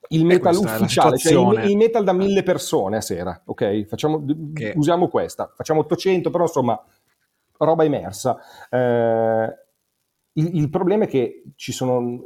[0.09, 3.85] il metal ufficiale, cioè il, il, metal da mille persone a sera, ok?
[3.87, 4.75] Facciamo, che...
[4.77, 6.81] Usiamo questa, facciamo 800, però insomma,
[7.59, 8.39] roba immersa.
[8.69, 9.59] Eh,
[10.33, 12.25] il, il, problema è che ci sono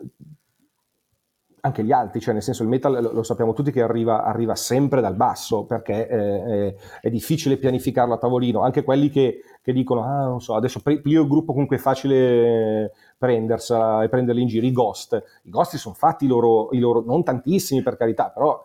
[1.61, 4.55] anche gli alti, cioè nel senso il metal lo, lo sappiamo tutti che arriva, arriva,
[4.55, 9.73] sempre dal basso perché eh, è, è, difficile pianificarlo a tavolino, anche quelli che, che
[9.73, 14.49] dicono, ah non so, adesso io il gruppo comunque è facile prendersela e prenderli in
[14.49, 18.31] giro, i ghost, i ghost sono fatti i loro, i loro, non tantissimi per carità,
[18.31, 18.65] però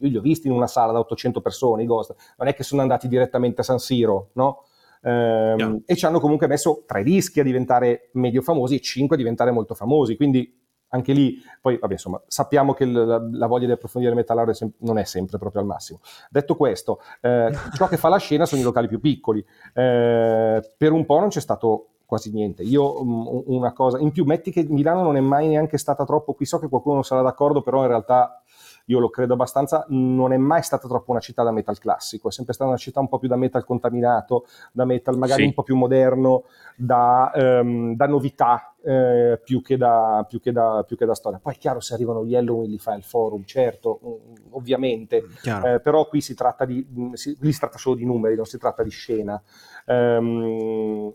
[0.00, 2.62] io li ho visti in una sala da 800 persone, i ghost, non è che
[2.62, 4.64] sono andati direttamente a San Siro, no?
[5.02, 5.78] Ehm, yeah.
[5.86, 9.50] E ci hanno comunque messo tre dischi a diventare medio famosi e cinque a diventare
[9.50, 14.12] molto famosi, quindi anche lì, poi vabbè, insomma, sappiamo che la, la voglia di approfondire
[14.12, 16.00] il metallare non è sempre proprio al massimo.
[16.30, 19.44] Detto questo, eh, ciò che fa la scena sono i locali più piccoli.
[19.74, 22.62] Eh, per un po' non c'è stato quasi niente.
[22.62, 26.32] Io um, una cosa, in più metti che Milano non è mai neanche stata troppo,
[26.32, 28.42] qui so che qualcuno non sarà d'accordo, però in realtà
[28.88, 32.32] io lo credo abbastanza, non è mai stata troppo una città da metal classico, è
[32.32, 35.48] sempre stata una città un po' più da metal contaminato, da metal magari sì.
[35.48, 40.84] un po' più moderno, da, um, da novità eh, più, che da, più, che da,
[40.86, 41.38] più, che da, storia.
[41.38, 45.80] Poi è chiaro se arrivano gli Halloween li fa il forum, certo, mm, ovviamente, eh,
[45.80, 48.82] però qui si tratta, di, mm, si, si tratta solo di numeri, non si tratta
[48.82, 49.40] di scena.
[49.86, 51.12] Um,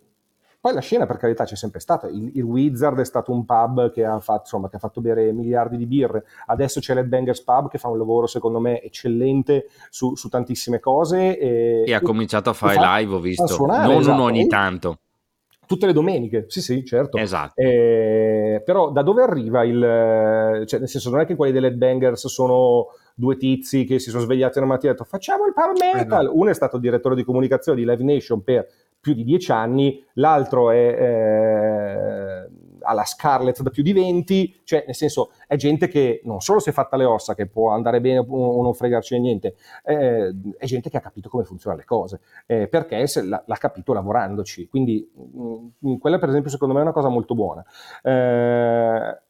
[0.63, 2.07] poi la scena, per carità, c'è sempre stata.
[2.07, 5.33] Il, il, Wizard è stato un pub che ha, fatto, insomma, che ha fatto bere
[5.33, 6.23] miliardi di birre.
[6.45, 10.79] Adesso c'è Red Bangers Pub che fa un lavoro, secondo me, eccellente su, su tantissime
[10.79, 11.37] cose.
[11.37, 13.45] E, e ha cominciato a fare fa, live, ho visto.
[13.45, 14.21] Suonare, non esatto.
[14.21, 14.99] ogni tanto.
[15.67, 17.17] Tutte le domeniche, sì, sì, certo.
[17.17, 17.59] Esatto.
[17.59, 20.63] Eh, però da dove arriva il...
[20.65, 24.23] Cioè, nel senso, non è che quelli delle Bangers sono due tizi che si sono
[24.23, 26.23] svegliati una mattina e hanno detto facciamo il power metal.
[26.23, 26.31] Eh no.
[26.35, 28.65] Uno è stato direttore di comunicazione di Live Nation per
[29.03, 32.49] più di dieci anni, l'altro è eh,
[32.83, 36.69] alla Scarlett da più di 20, cioè nel senso è gente che non solo si
[36.69, 40.89] è fatta le ossa, che può andare bene o non fregarci niente, eh, è gente
[40.89, 45.89] che ha capito come funzionano le cose, eh, perché l'ha, l'ha, capito lavorandoci, quindi mh,
[45.89, 47.61] mm, quella per esempio secondo me è una cosa molto buona.
[48.01, 49.21] Eh,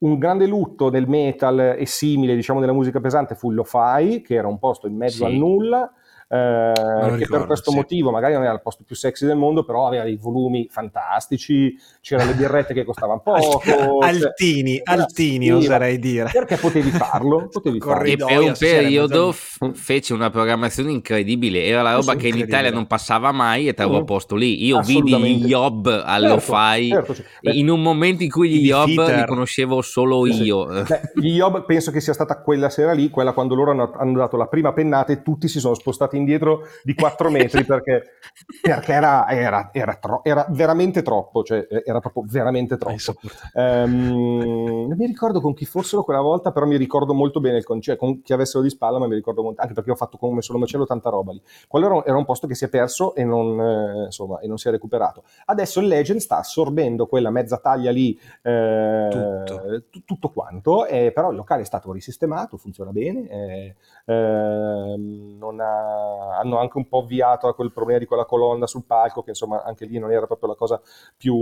[0.00, 4.34] un grande lutto del metal e simile, diciamo, della musica pesante fu il Lo-Fi, che
[4.34, 5.24] era un posto in mezzo sì.
[5.24, 5.90] al nulla,
[6.30, 7.76] eh, che ricordo, per questo sì.
[7.76, 11.74] motivo magari non era il posto più sexy del mondo, però aveva dei volumi fantastici,
[12.02, 13.98] c'erano le birrette che costavano poco.
[14.00, 16.28] altini, cioè, altini oserei dire.
[16.30, 17.48] Perché potevi farlo?
[17.58, 18.04] Potevi farlo.
[18.04, 22.70] E per un periodo f- fece una programmazione incredibile, era la roba che in Italia
[22.70, 24.04] non passava mai e te l'avevo mm.
[24.04, 24.66] posto lì.
[24.66, 27.50] Io vidi gli Yob all'O-Fi certo, certo.
[27.50, 30.84] in un momento in cui gli Yob li conoscevo solo sì, io.
[30.84, 30.92] Sì.
[30.92, 34.18] Beh, gli Yob penso che sia stata quella sera lì, quella quando loro hanno, hanno
[34.18, 38.02] dato la prima pennata e tutti si sono spostati indietro di 4 metri perché,
[38.60, 43.14] perché era, era, era, tro- era, veramente troppo, cioè era proprio veramente troppo.
[43.54, 47.64] Um, non mi ricordo con chi fossero quella volta, però mi ricordo molto bene il
[47.64, 50.42] concetto, con chi avessero di spalla, ma mi ricordo molto, anche perché ho fatto come
[50.42, 51.40] solo macello tanta roba lì.
[51.66, 54.68] Quello era, un posto che si è perso e non, eh, insomma, e non si
[54.68, 55.24] è recuperato.
[55.46, 59.82] Adesso il Legend sta assorbendo quella mezza taglia lì, eh, tutto.
[59.90, 60.30] T- tutto.
[60.30, 66.07] quanto, eh, però il locale è stato risistemato, funziona bene, eh, ehm, ha,
[66.38, 69.62] hanno anche un po' avviato a quel problema di quella colonna sul palco, che insomma
[69.62, 70.80] anche lì non era proprio la cosa
[71.16, 71.34] più,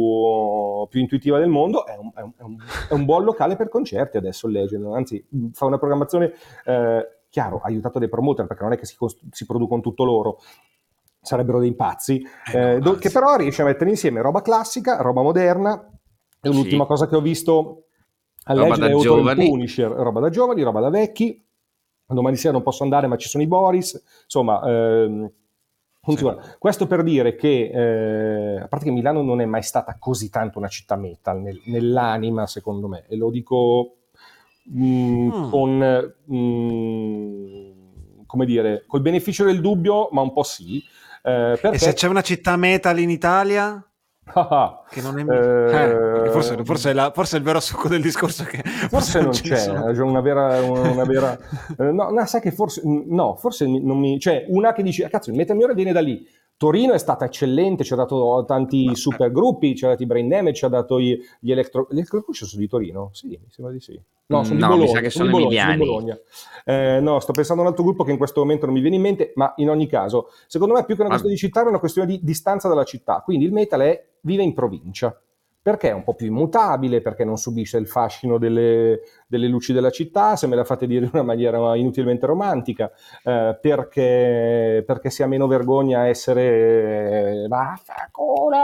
[0.88, 2.56] più intuitiva del mondo, è un, è, un,
[2.88, 6.32] è un, buon locale per concerti adesso il Legend, anzi fa una programmazione
[6.64, 10.38] eh, chiaro, aiutato dai promoter perché non è che si, cost- si producono tutto loro,
[11.20, 15.22] sarebbero dei pazzi, eh, eh, do- che però riesce a mettere insieme roba classica, roba
[15.22, 15.90] moderna,
[16.40, 16.88] e l'ultima sì.
[16.88, 17.86] cosa che ho visto
[18.44, 19.34] a leggere è.
[19.34, 21.45] Punisher, roba da giovani, roba da vecchi,
[22.14, 24.62] domani sera non posso andare ma ci sono i Boris, insomma...
[24.64, 25.30] Ehm,
[26.06, 26.40] funziona.
[26.40, 26.50] Sì.
[26.58, 30.58] Questo per dire che, eh, a parte che Milano non è mai stata così tanto
[30.58, 33.96] una città metal nel, nell'anima, secondo me, e lo dico
[34.66, 35.50] mh, mm, mm.
[35.50, 37.70] con, mh, mm,
[38.24, 40.78] come dire, col beneficio del dubbio, ma un po' sì.
[41.22, 41.72] Eh, perché...
[41.72, 43.84] E se c'è una città metal in Italia?
[44.90, 48.02] Che non è eh, eh, forse, forse, è la, forse, è il vero succo del
[48.02, 50.04] discorso che forse non c'è sono.
[50.04, 51.38] una vera, una vera
[51.78, 55.08] eh, no, no, sai che forse no forse non mi cioè una che dice ah,
[55.08, 56.26] cazzo il metal migliore viene da lì
[56.58, 60.28] Torino è stata eccellente, ci ha dato tanti super gruppi, ci ha dato i Brain
[60.28, 61.86] Damage, ci ha dato gli, gli Electro...
[61.90, 63.10] Gli Electro sono di Torino?
[63.12, 64.00] Sì, mi sembra di sì.
[64.28, 64.82] No, sono no, di Bologna.
[64.84, 65.76] mi sa che sono, sono emiliani.
[65.76, 66.18] Bologna.
[66.64, 68.96] Eh, no, sto pensando a un altro gruppo che in questo momento non mi viene
[68.96, 71.66] in mente, ma in ogni caso, secondo me più che una questione di città è
[71.66, 73.20] una questione di distanza dalla città.
[73.22, 75.20] Quindi il metal è, vive in provincia
[75.66, 79.90] perché è un po' più immutabile, perché non subisce il fascino delle, delle luci della
[79.90, 82.88] città, se me la fate dire in una maniera inutilmente romantica,
[83.24, 88.58] eh, perché, perché, si ha meno vergogna a essere eh, vaffanculo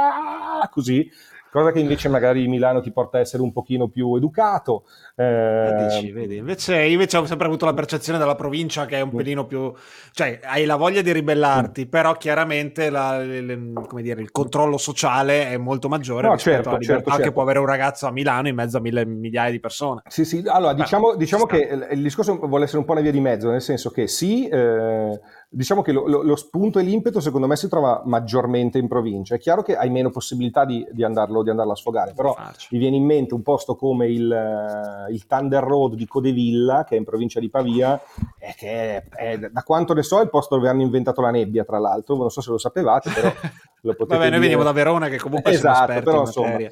[0.71, 1.11] così,
[1.51, 4.85] cosa che invece magari Milano ti porta a essere un pochino più educato.
[5.15, 5.89] Eh...
[5.89, 9.47] Dici, vedi, invece, invece ho sempre avuto la percezione della provincia che è un pelino
[9.47, 9.73] più...
[10.13, 15.57] cioè hai la voglia di ribellarti, però chiaramente la, le, dire, il controllo sociale è
[15.59, 17.27] molto maggiore no, rispetto certo, alla libertà certo, certo.
[17.27, 20.03] che può avere un ragazzo a Milano in mezzo a mille migliaia di persone.
[20.09, 23.21] Sì, sì, allora diciamo, diciamo che il discorso vuole essere un po' una via di
[23.21, 24.49] mezzo, nel senso che sì...
[24.49, 25.21] Eh,
[25.55, 29.35] diciamo che lo, lo, lo, spunto e l'impeto secondo me si trova maggiormente in provincia.
[29.35, 32.35] È chiaro che hai meno possibilità di, di, andarlo, di andarlo, a sfogare, però
[32.71, 36.95] mi viene in mente un posto come il, uh, il, Thunder Road di Codevilla, che
[36.95, 38.01] è in provincia di Pavia,
[38.39, 41.31] e che è, è, da quanto ne so è il posto dove hanno inventato la
[41.31, 43.29] nebbia, tra l'altro, non so se lo sapevate, però
[43.83, 46.71] lo potete Vabbè, noi veniamo da Verona che comunque esatto, però, in insomma, eh,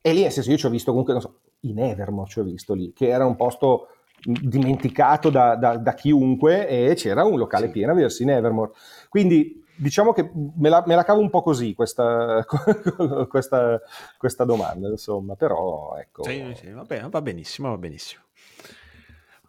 [0.00, 2.42] e lì nel senso io ci ho visto comunque, non so, in Evermore ci ho
[2.42, 3.88] visto lì, che era un posto
[4.24, 7.72] dimenticato da, da, da, chiunque e c'era un locale sì.
[7.72, 8.70] pieno a vedersi in Evermore.
[9.08, 12.44] Quindi diciamo che me la, me la cavo un po' così questa,
[13.28, 13.80] questa,
[14.16, 16.24] questa domanda, insomma, però ecco.
[16.24, 18.22] Sì, sì, va, bene, va benissimo, va benissimo.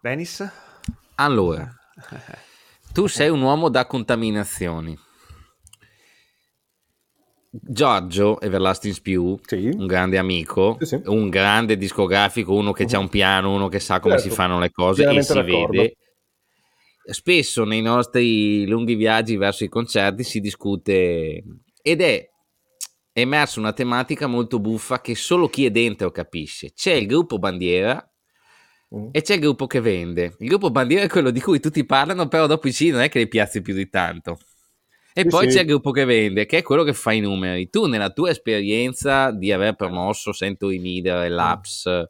[0.00, 0.46] Benis?
[1.14, 1.66] Allora,
[2.92, 4.98] tu sei un uomo da contaminazioni.
[7.48, 9.70] Giorgio Everlasting Spew, sì.
[9.72, 11.02] un grande amico, sì, sì.
[11.06, 12.96] un grande discografico, uno che uh-huh.
[12.96, 14.28] ha un piano, uno che sa come certo.
[14.28, 15.70] si fanno le cose e si d'accordo.
[15.70, 15.96] vede.
[17.06, 21.42] Spesso nei nostri lunghi viaggi verso i concerti si discute
[21.82, 22.28] ed è
[23.12, 26.72] emersa una tematica molto buffa che solo chi è dentro capisce.
[26.72, 28.02] C'è il gruppo bandiera
[28.88, 29.10] uh-huh.
[29.12, 30.34] e c'è il gruppo che vende.
[30.38, 33.08] Il gruppo bandiera è quello di cui tutti parlano, però dopo i C non è
[33.08, 34.38] che li piazzi più di tanto.
[35.12, 35.56] E sì, poi sì.
[35.56, 37.70] c'è il gruppo che vende, che è quello che fa i numeri.
[37.70, 42.02] Tu, nella tua esperienza di aver promosso Century Media e Labs, mm.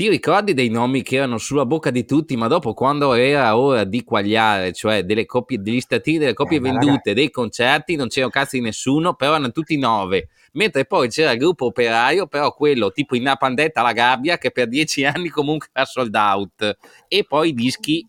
[0.00, 3.84] Ti ricordi dei nomi che erano sulla bocca di tutti, ma dopo, quando era ora
[3.84, 7.12] di quagliare, cioè delle copie, degli statini delle copie eh, vendute, ragazzi.
[7.12, 10.28] dei concerti, non c'era un cazzo di nessuno, però erano tutti nove.
[10.52, 14.68] Mentre poi c'era il gruppo operaio, però quello tipo in Napandetta alla gabbia, che per
[14.68, 16.78] dieci anni comunque era sold out.
[17.06, 18.08] E poi i dischi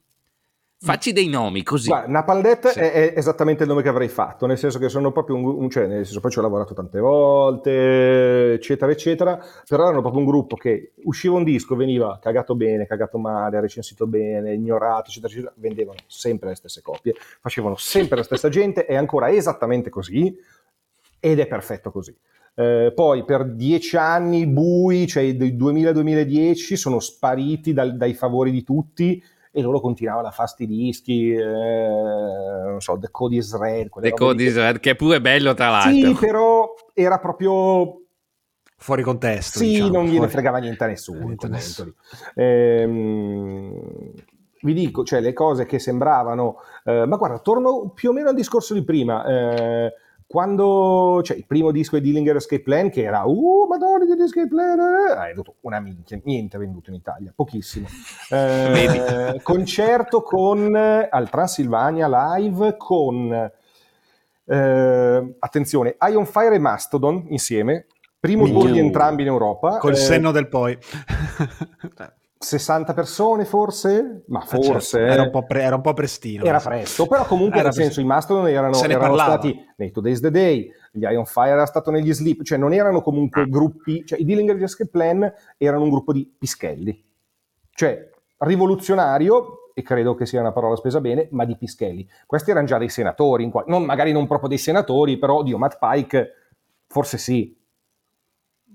[0.83, 1.89] Facci dei nomi così.
[1.89, 2.79] Guarda, Napalm Death sì.
[2.79, 5.69] è, è, esattamente il nome che avrei fatto, nel senso che sono proprio un, un
[5.69, 10.27] cioè nel senso poi ci ho lavorato tante volte, eccetera, eccetera, però erano proprio un
[10.27, 15.53] gruppo che usciva un disco, veniva cagato bene, cagato male, recensito bene, ignorato, eccetera, eccetera,
[15.57, 20.35] vendevano sempre le stesse copie, facevano sempre la stessa gente, è ancora esattamente così
[21.19, 22.17] ed è perfetto così.
[22.55, 28.63] Eh, poi per dieci anni bui, cioè dal 2000-2010, sono spariti dal, dai favori di
[28.63, 29.23] tutti
[29.53, 33.89] e loro continuavano a fare sti dischi, eh, non so, The Code is Red.
[33.99, 35.91] The Code is Red, che è pure bello tra l'altro.
[35.91, 37.97] Sì, però era proprio...
[38.77, 39.59] Fuori contesto.
[39.59, 40.31] Sì, diciamo, non gliene fuori...
[40.31, 41.25] fregava niente a nessuno.
[41.25, 41.93] Niente nessuno.
[42.35, 44.11] Ehm,
[44.61, 46.55] vi dico, cioè le cose che sembravano...
[46.85, 49.25] Eh, ma guarda, torno più o meno al discorso di prima.
[49.25, 49.93] Eh,
[50.31, 54.47] quando cioè, il primo disco di Dillinger Escape Plan che era uh madonna di Escape
[54.47, 57.87] Plan eh", ha venduto una minchia niente venduto in Italia pochissimo.
[58.31, 62.07] Eh, concerto con al Transilvania
[62.37, 63.51] live con
[64.45, 69.97] eh, attenzione Ion Fire e Mastodon insieme primo tour di entrambi in Europa col eh,
[69.97, 70.77] senno del poi
[72.43, 75.13] 60 persone forse, ma forse ah, certo.
[75.13, 76.43] era, un po pre- era, un po prestino.
[76.43, 80.31] Era presto, però comunque era nel senso i Mastodon erano, erano stati nei Today's the
[80.31, 83.45] Day, gli Ion Fire era stato negli Sleep, cioè non erano comunque ah.
[83.45, 87.03] gruppi, cioè i Dillinger di Escape Plan erano un gruppo di pischelli,
[87.75, 92.09] cioè rivoluzionario, e credo che sia una parola spesa bene, ma di pischelli.
[92.25, 95.77] Questi erano già dei senatori, qual- non, magari non proprio dei senatori, però Dio, Matt
[95.79, 96.33] Pike
[96.87, 97.55] forse sì,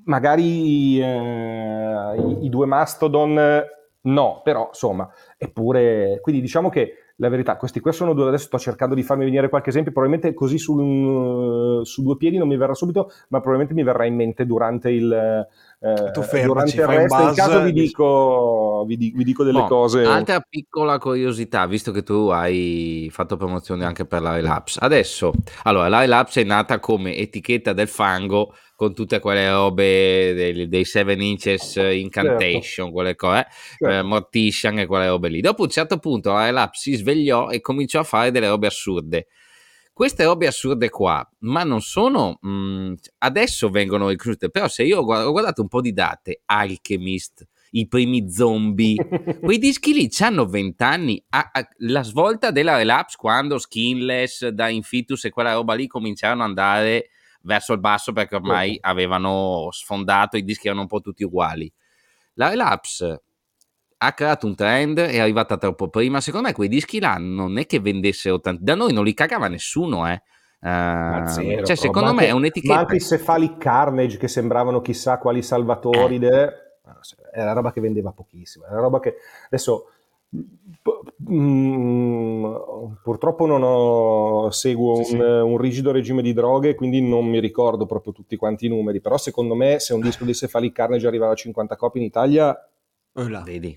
[0.06, 3.64] magari eh, i, i, due Mastodon
[4.02, 8.58] no, però insomma, eppure, quindi diciamo che la verità, questi qua sono due, adesso sto
[8.58, 12.74] cercando di farmi venire qualche esempio, probabilmente così su, su due piedi non mi verrà
[12.74, 15.46] subito, ma probabilmente mi verrà in mente durante il,
[15.86, 17.28] eh, tu fermaci, durante il resto.
[17.28, 20.02] In caso vi dico, vi, vi dico delle no, cose.
[20.04, 24.80] Altra piccola curiosità, visto che tu hai fatto promozione anche per la Relapse.
[24.82, 25.32] Adesso,
[25.62, 30.84] allora, la Relapse è nata come etichetta del fango con tutte quelle robe dei, dei
[30.84, 32.90] Seven Inches Incantation, certo.
[32.90, 33.46] quelle cose, eh,
[33.78, 33.94] certo.
[33.94, 35.40] eh, Mortician e quelle robe lì.
[35.40, 39.28] Dopo un certo punto la Relapse si svegliò e cominciò a fare delle robe assurde.
[39.96, 42.36] Queste robe assurde qua, ma non sono...
[42.42, 47.48] Mh, mm, adesso vengono reclute, però se io ho guardato, un po' di date, Alchemist,
[47.70, 48.96] i primi zombie.
[49.40, 51.24] Quei dischi lì hanno 20 anni.
[51.78, 57.08] la svolta della relapse quando Skinless, da Infitus e quella roba lì cominciarono ad andare
[57.40, 61.72] verso il basso perché ormai avevano sfondato, i dischi erano un po' tutti uguali.
[62.34, 63.22] La relapse
[63.98, 66.20] ha creato un trend, è arrivata troppo prima.
[66.20, 68.64] Secondo me quei dischi là non è che vendessero tanti.
[68.64, 70.22] Da noi non li cagava nessuno, eh.
[70.58, 72.74] Uh, zero, cioè, secondo me anche, è un'etichetta.
[72.74, 76.52] Ma anche i Cephalic Carnage che sembravano chissà quali salvatori, eh.
[77.32, 78.64] era roba che vendeva pochissimo.
[78.64, 79.16] Era roba che
[79.46, 79.90] adesso
[81.30, 82.44] Mm,
[83.02, 85.24] purtroppo non ho, seguo sì, un, sì.
[85.24, 89.00] un, rigido regime di droghe, quindi non mi ricordo proprio tutti quanti i numeri.
[89.00, 92.68] Però, secondo me, se un disco di Cephalic Carnage arrivava a 50 copie in Italia,
[93.16, 93.76] oh vedi.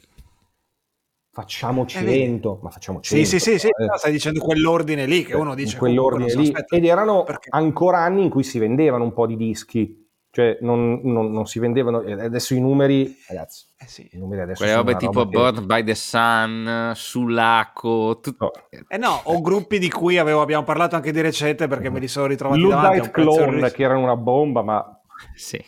[1.32, 3.26] Facciamo 100, eh, ma facciamo 100.
[3.26, 3.98] Sì, sì, sì, sì eh.
[3.98, 5.78] stai dicendo quell'ordine lì che uno dice.
[5.78, 6.54] quell'ordine lì.
[6.68, 7.50] Ed erano perché...
[7.52, 11.58] ancora anni in cui si vendevano un po' di dischi cioè non, non, non, si
[11.58, 14.08] vendevano adesso i numeri ragazzi eh sì.
[14.12, 15.66] i numeri adesso quelle robe tipo roba Bird che...
[15.66, 18.36] by the Sun Sulaco tut...
[18.38, 18.52] no.
[18.88, 22.08] eh no o gruppi di cui avevo, abbiamo parlato anche di recente perché me li
[22.08, 25.02] sono ritrovati Luddite Clone che erano una bomba ma
[25.34, 25.60] sì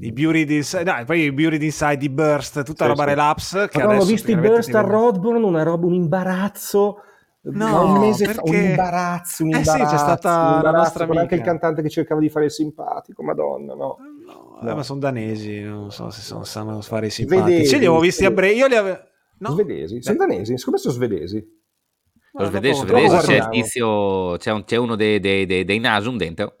[0.00, 3.08] i Buried Inside, no, poi i Buried Inside, i Burst, tutta sì, roba sì.
[3.08, 3.68] relapse.
[3.68, 6.98] Che ho visto i Burst a Rodborn, una roba, un imbarazzo
[7.46, 8.50] No, un mese perché...
[8.50, 11.20] fa, un imbarazzo, un imbarazzo, eh sì, c'è stata la nostra amica.
[11.20, 13.98] anche il cantante che cercava di fare il simpatico, madonna, no.
[14.24, 14.70] no, no.
[14.70, 17.48] Eh, ma sono danesi, non so se sono, sanno fare i simpatici.
[17.48, 18.98] Svedesi, li avevo visti a breve, io li avevo...
[19.40, 19.50] No?
[19.50, 21.62] Svedesi, sono danesi, secondo me sono svedesi.
[22.32, 26.56] Lo svedese, svedese c'è tizio, c'è, un, c'è uno dei, dei, dei, dei Nasum dentro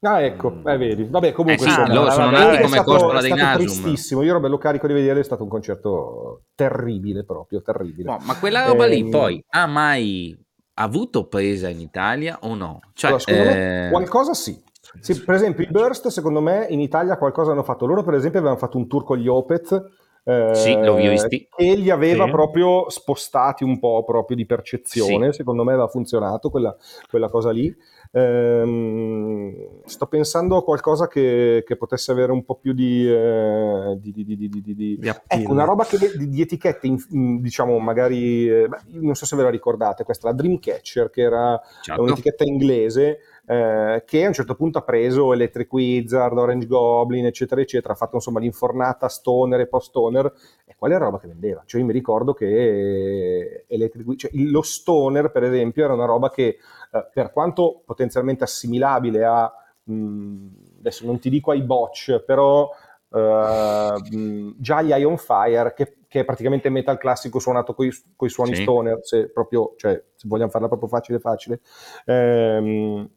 [0.00, 1.04] Ah, ecco, eh, vedi.
[1.04, 3.66] Vabbè, comunque eh sì, insomma, loro sono nati come costola dei Nasum.
[3.66, 4.22] tristissimo.
[4.22, 8.10] Io ero bello carico di vedere, è stato un concerto terribile proprio, terribile.
[8.10, 10.38] No, ma quella roba eh, lì ehm, poi ha mai
[10.74, 12.80] avuto presa in Italia o no?
[12.92, 13.54] Cioè, allora, secondo eh...
[13.54, 14.62] me qualcosa sì.
[15.00, 15.20] sì.
[15.20, 17.84] Per esempio i Burst, secondo me, in Italia qualcosa hanno fatto.
[17.84, 19.96] Loro, per esempio, avevano fatto un tour con gli Opeth
[20.28, 21.48] eh, sì, l'ho visti.
[21.56, 22.30] E li aveva sì.
[22.30, 25.30] proprio spostati un po' proprio di percezione.
[25.30, 25.38] Sì.
[25.38, 26.76] Secondo me aveva funzionato quella,
[27.08, 27.74] quella cosa lì.
[28.10, 34.12] Ehm, sto pensando a qualcosa che, che, potesse avere un po' più di, eh, di,
[34.12, 39.36] di, di ecco, una roba che, di, etichette, in, diciamo magari, eh, non so se
[39.36, 42.02] ve la ricordate, questa la Dreamcatcher, che era certo.
[42.02, 43.18] un'etichetta inglese
[43.50, 47.96] eh, che a un certo punto ha preso Electric Wizard, Orange Goblin, eccetera, eccetera, ha
[47.96, 50.30] fatto insomma l'infornata stoner e post-stoner,
[50.78, 51.62] quella era roba che vendeva.
[51.66, 56.58] Cioè io mi ricordo che Electric, cioè, lo stoner, per esempio, era una roba che,
[56.92, 59.52] eh, per quanto potenzialmente assimilabile a,
[59.82, 60.46] mh, mm,
[60.78, 62.70] adesso non ti dico ai botch, però
[63.08, 68.54] uh, già gli Ion Fire, che, che, è praticamente metal classico suonato con i suoni
[68.54, 68.62] sì.
[68.62, 71.60] stoner, se, proprio, cioè, se vogliamo farla proprio facile facile,
[72.04, 73.10] ehm,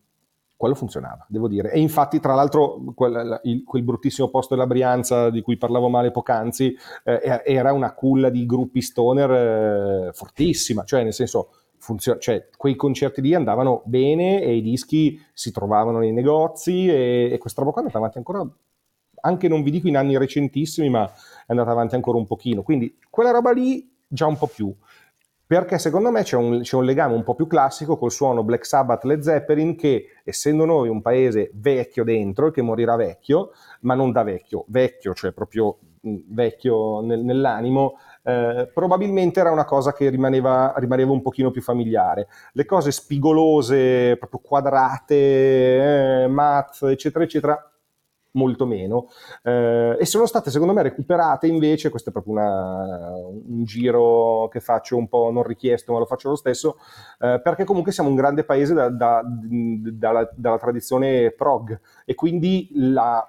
[0.61, 1.71] quello funzionava, devo dire.
[1.71, 6.11] E infatti, tra l'altro, quel, il, quel bruttissimo posto della Brianza di cui parlavo male
[6.11, 12.47] poc'anzi, eh, era una culla di gruppi stoner eh, fortissima, cioè nel senso, funziona, cioè,
[12.55, 17.61] quei concerti lì andavano bene e i dischi si trovavano nei negozi e, e questa
[17.61, 18.47] roba qua è andata avanti ancora,
[19.21, 22.61] anche non vi dico in anni recentissimi, ma è andata avanti ancora un pochino.
[22.61, 24.71] Quindi quella roba lì già un po' più
[25.51, 28.65] perché secondo me c'è un, c'è un, legame un po' più classico col suono Black
[28.65, 34.13] Sabbath Led Zeppelin che essendo noi un paese vecchio dentro che morirà vecchio, ma non
[34.13, 35.77] da vecchio, vecchio, cioè proprio
[36.07, 41.61] mm, vecchio nel, nell'animo, eh, probabilmente era una cosa che rimaneva, rimaneva, un pochino più
[41.61, 42.29] familiare.
[42.53, 47.70] Le cose spigolose, proprio quadrate, eh, math, eccetera, eccetera,
[48.33, 49.09] molto meno
[49.43, 54.59] eh, e sono state secondo me recuperate invece questo è proprio una, un giro che
[54.59, 56.77] faccio un po' non richiesto ma lo faccio lo stesso
[57.19, 62.69] eh, perché comunque siamo un grande paese da, da, dalla, dalla tradizione prog e quindi
[62.73, 63.25] la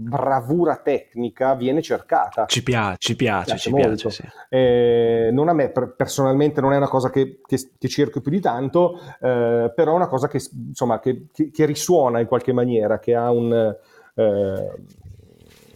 [0.00, 2.46] bravura tecnica viene cercata.
[2.46, 3.96] Ci piace, ci piace, ci piace.
[3.96, 4.28] Ci piace sì.
[4.48, 8.30] eh, non a me per, personalmente non è una cosa che, che, che cerco più
[8.30, 12.98] di tanto, eh, però è una cosa che, insomma, che, che, risuona in qualche maniera,
[12.98, 13.76] che ha un,
[14.20, 14.72] eh,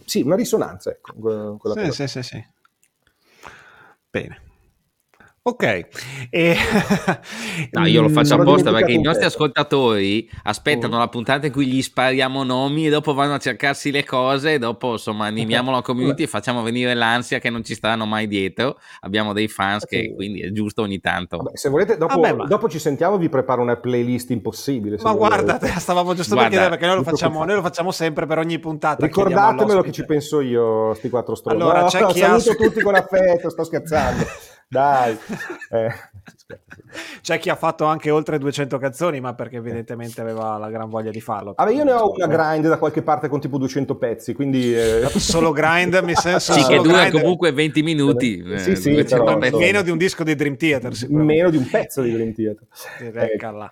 [0.05, 0.91] sì, una risonanza.
[0.91, 2.45] Ecco, sì, sì, sì, sì.
[4.09, 4.44] Bene.
[5.47, 5.85] Ok,
[6.31, 6.55] e...
[7.73, 10.99] no, io lo faccio apposta perché i nostri ascoltatori aspettano mm.
[10.99, 14.57] la puntata in cui gli spariamo nomi e dopo vanno a cercarsi le cose e
[14.57, 18.79] dopo insomma animiamo la community e facciamo venire l'ansia che non ci staranno mai dietro.
[19.01, 21.37] Abbiamo dei fans che quindi è giusto ogni tanto.
[21.37, 22.45] Vabbè, se volete, dopo, Vabbè, ma...
[22.45, 24.97] dopo, ci sentiamo, vi preparo una playlist impossibile.
[25.03, 28.39] Ma guarda, stavamo giusto per chiedere perché noi lo, facciamo, noi lo facciamo sempre per
[28.39, 29.05] ogni puntata.
[29.05, 31.61] Ricordatemelo che ci penso io, sti quattro stronzi.
[31.61, 32.55] Allora, no, c'è chi saluto ha...
[32.55, 34.25] tutti con affetto, sto scherzando.
[34.67, 35.17] Dai.
[35.67, 35.91] Eh,
[37.21, 41.09] C'è chi ha fatto anche oltre 200 canzoni, ma perché evidentemente aveva la gran voglia
[41.09, 41.53] di farlo.
[41.55, 44.73] Vabbè, io ne ho una grind da qualche parte con tipo 200 pezzi, quindi...
[44.73, 45.09] Eh...
[45.17, 46.53] Solo grind, mi senso...
[46.53, 47.21] Sì, che dura grind...
[47.21, 48.43] comunque 20 minuti.
[48.57, 52.01] Sì, eh, sì, però, meno di un disco di Dream Theater, Meno di un pezzo
[52.01, 52.67] di Dream Theater.
[52.99, 53.71] Eccola.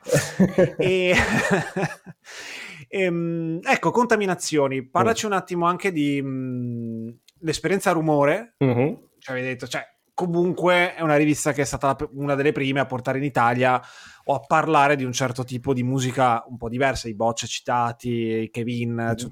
[0.77, 1.15] e...
[2.89, 4.83] ehm, ecco, contaminazioni.
[4.83, 5.29] Parlaci mm.
[5.29, 8.55] un attimo anche di mh, mm, l'esperienza rumore.
[8.63, 8.93] Mm-hmm.
[9.19, 12.85] Cioè, avevi detto, cioè, comunque è una rivista che è stata una delle prime a
[12.85, 13.81] portare in Italia
[14.25, 18.09] o a parlare di un certo tipo di musica un po' diversa, i bocce citati,
[18.09, 19.15] i Kevin, mm-hmm.
[19.15, 19.29] cioè,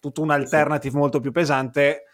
[0.00, 0.96] tutto un alternative sì.
[0.96, 2.04] molto più pesante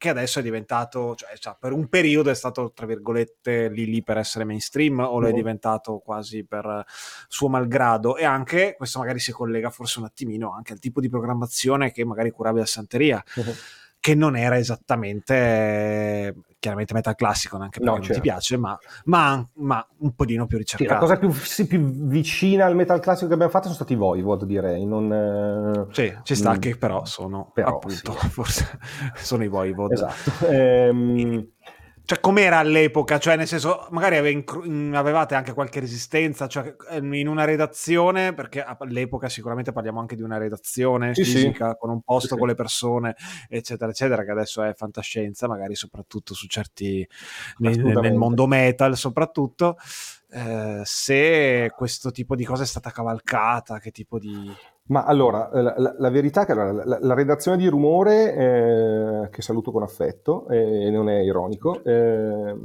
[0.00, 4.02] che adesso è diventato, cioè, cioè, per un periodo è stato, tra virgolette, lì lì
[4.02, 6.86] per essere mainstream o lo è diventato quasi per
[7.28, 11.10] suo malgrado e anche, questo magari si collega forse un attimino anche al tipo di
[11.10, 13.22] programmazione che magari curavi a Santeria.
[14.00, 18.12] Che non era esattamente chiaramente metal classico, neanche perché no, certo.
[18.12, 18.56] non ti certo.
[18.56, 20.92] piace, ma, ma, ma, un pochino più ricercato.
[20.92, 23.94] Sì, la cosa più, sì, più, vicina al metal classico che abbiamo fatto sono stati
[23.94, 24.84] i Voivod, direi.
[24.84, 25.92] Non, eh...
[25.92, 26.58] Sì, ci sta mm.
[26.58, 28.28] che però sono però, appunto, sì.
[28.28, 28.78] forse
[29.16, 29.92] sono i Voivod.
[29.92, 30.46] Esatto.
[30.46, 31.48] Ehm...
[32.10, 33.20] Cioè, com'era all'epoca?
[33.20, 39.28] Cioè, nel senso, magari avevate anche qualche resistenza cioè, ehm, in una redazione, perché all'epoca
[39.28, 41.76] sicuramente parliamo anche di una redazione sì, fisica, sì.
[41.78, 43.14] con un posto, sì, con le persone,
[43.48, 47.08] eccetera, eccetera, che adesso è fantascienza, magari soprattutto su certi...
[47.58, 49.76] nel, nel mondo metal soprattutto.
[50.32, 54.52] Eh, se questo tipo di cosa è stata cavalcata, che tipo di...
[54.90, 58.34] Ma allora, eh, la, la, la verità è che allora, la, la, redazione di Rumore,
[58.34, 62.56] eh, che saluto con affetto, e eh, non è ironico, eh,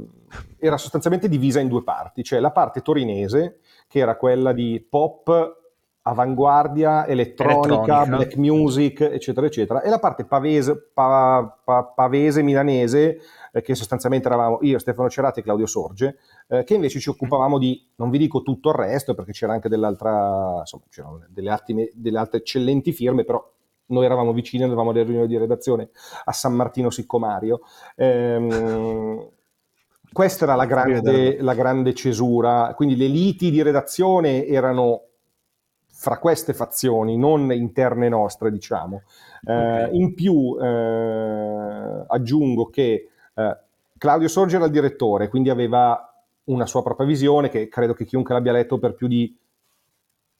[0.58, 5.56] era sostanzialmente divisa in due parti, cioè la parte torinese, che era quella di pop,
[6.02, 8.16] avanguardia, elettronica, elettronica.
[8.16, 13.20] black music, eccetera, eccetera, e la parte pavese, pa, pa, pavese milanese,
[13.62, 17.88] che sostanzialmente eravamo io, Stefano Cerati e Claudio Sorge, eh, che invece ci occupavamo di,
[17.96, 22.18] non vi dico tutto il resto, perché c'era anche dell'altra, insomma, c'erano delle, arti, delle
[22.18, 23.42] altre eccellenti firme, però
[23.86, 25.90] noi eravamo vicini, andavamo alle riunioni di redazione
[26.24, 27.60] a San Martino Siccomario.
[27.94, 29.28] Ehm,
[30.12, 35.02] questa era la grande, la grande, cesura, quindi le liti di redazione erano
[35.88, 39.02] fra queste fazioni, non interne nostre, diciamo.
[39.46, 43.58] Eh, in più eh, aggiungo che eh,
[43.98, 46.12] Claudio Sorge era il direttore, quindi aveva
[46.44, 49.36] una sua propria visione che credo che chiunque l'abbia letto per più di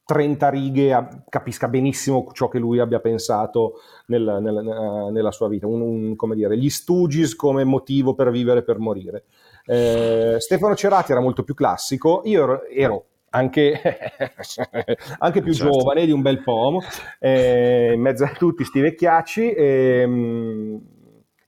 [0.07, 5.81] 30 righe capisca benissimo ciò che lui abbia pensato nel, nel, nella sua vita, un,
[5.81, 9.25] un, come dire, gli Stooges come motivo per vivere e per morire.
[9.65, 13.81] Eh, Stefano Cerati era molto più classico, io ero, ero anche,
[15.19, 15.77] anche, più certo.
[15.77, 16.81] giovane di un bel po',
[17.19, 20.81] eh, in mezzo a tutti sti vecchiacci, e, ehm,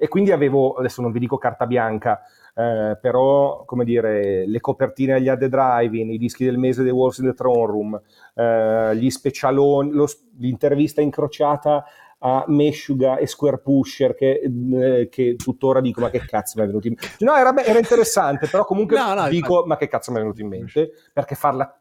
[0.01, 2.23] e quindi avevo, adesso non vi dico carta bianca,
[2.55, 7.19] eh, però come dire, le copertine agli Ad Drive-In, i dischi del mese dei Wolves
[7.19, 8.01] in the Throne Room,
[8.35, 11.85] eh, gli specialoni, lo, l'intervista incrociata
[12.21, 16.67] a Meshuga e Square Pusher che, eh, che, tuttora dico ma che cazzo mi è
[16.67, 20.11] venuto in mente no era, era interessante però comunque no, no, dico ma che cazzo
[20.11, 20.91] mi è venuto in mente?
[21.13, 21.73] Perché farla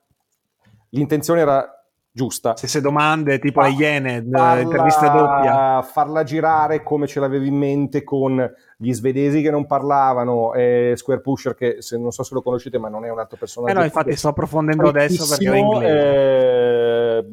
[0.89, 1.76] l'intenzione era
[2.17, 2.55] giusta.
[2.55, 5.81] Stesse domande tipo a Iene, farla, intervista doppia.
[5.83, 11.21] Farla girare come ce l'avevi in mente con gli svedesi che non parlavano e Square
[11.21, 13.71] Pusher che se, non so se lo conoscete ma non è un altro personaggio.
[13.71, 17.17] Eh no, infatti sto approfondendo adesso perché è inglese.
[17.17, 17.25] Eh,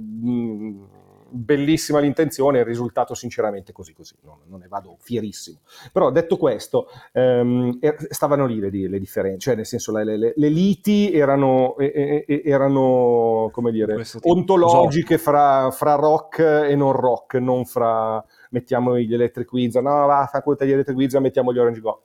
[1.35, 5.59] bellissima l'intenzione, il risultato sinceramente così così, non, non ne vado fierissimo.
[5.93, 7.78] Però detto questo, ehm,
[8.09, 13.72] stavano lì le, le, differenze, cioè nel senso le, le, le liti erano, erano come
[13.72, 20.07] dire, ontologiche fra, fra, rock e non rock, non fra mettiamo gli Electric Wizard, no
[20.07, 22.03] va, fa quota gli Electric Wizard, mettiamo gli Orange Go.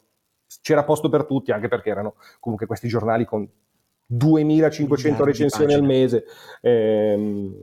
[0.61, 3.47] C'era posto per tutti, anche perché erano comunque questi giornali con
[4.07, 6.25] 2500 recensioni al mese.
[6.61, 7.53] Ehm,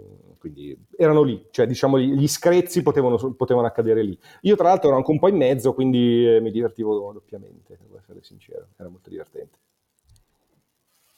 [0.50, 4.18] quindi erano lì, cioè diciamo gli screzzi potevano, potevano, accadere lì.
[4.42, 7.98] Io tra l'altro ero anche un po' in mezzo, quindi eh, mi divertivo doppiamente, devo
[7.98, 9.58] essere sincero, era molto divertente.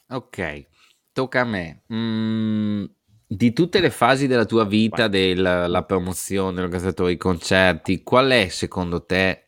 [0.09, 0.67] Ok,
[1.13, 1.83] tocca a me.
[1.93, 2.85] Mm,
[3.27, 9.05] di tutte le fasi della tua vita, della promozione, l'organizzatore dei concerti, qual è secondo
[9.05, 9.43] te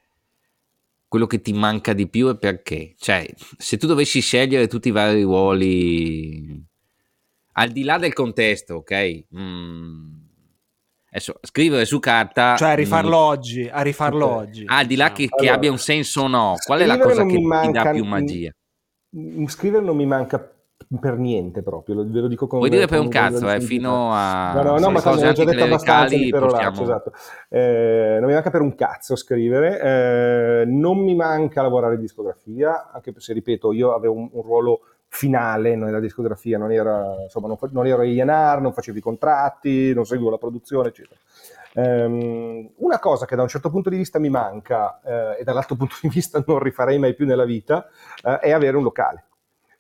[1.09, 2.95] quello che ti manca di più e perché?
[2.97, 3.27] Cioè,
[3.57, 6.69] se tu dovessi scegliere tutti i vari ruoli
[7.53, 9.25] al di là del contesto, ok?
[9.37, 10.19] Mm.
[11.13, 12.57] Adesso, scrivere su carta.
[12.57, 13.29] Cioè, a rifarlo mm.
[13.29, 14.47] oggi, a rifarlo okay.
[14.47, 14.65] oggi.
[14.67, 15.17] Al di là diciamo.
[15.17, 17.73] che, allora, che, abbia un senso o no, qual è la cosa che manca, ti
[17.73, 18.53] dà più magia?
[19.47, 20.55] Scrivere non mi manca
[20.99, 24.55] per niente proprio, ve lo dico con Vuoi dire per un cazzo, eh, fino a...
[24.55, 26.83] No, no, no ma ho già detto abbastanza di portiamo...
[26.83, 27.13] esatto.
[27.49, 32.91] Eh, non mi manca per un cazzo scrivere, eh, non mi manca lavorare in discografia,
[32.93, 34.81] anche se, ripeto, io avevo un, un ruolo
[35.13, 40.07] finale nella discografia, non, era, insomma, non, non ero A&R, non facevo i contratti, non
[40.07, 41.19] seguivo la produzione, eccetera.
[41.73, 45.75] Um, una cosa che da un certo punto di vista mi manca uh, e dall'altro
[45.77, 47.89] punto di vista non rifarei mai più nella vita
[48.23, 49.25] uh, è avere un locale.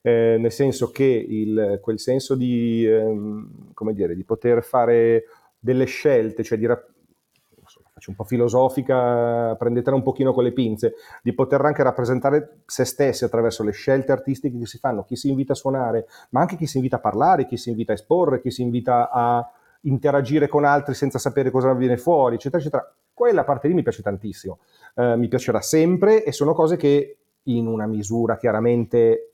[0.02, 5.24] Eh, nel senso che il, quel senso di, ehm, dire, di poter fare
[5.58, 6.89] delle scelte, cioè di, faccio
[8.08, 13.24] un po' filosofica, prendetela un pochino con le pinze, di poter anche rappresentare se stessi
[13.24, 16.66] attraverso le scelte artistiche che si fanno, chi si invita a suonare, ma anche chi
[16.66, 19.50] si invita a parlare, chi si invita a esporre, chi si invita a
[19.82, 22.94] interagire con altri senza sapere cosa viene fuori, eccetera, eccetera.
[23.12, 24.58] Quella parte lì mi piace tantissimo,
[24.94, 29.32] eh, mi piacerà sempre e sono cose che in una misura chiaramente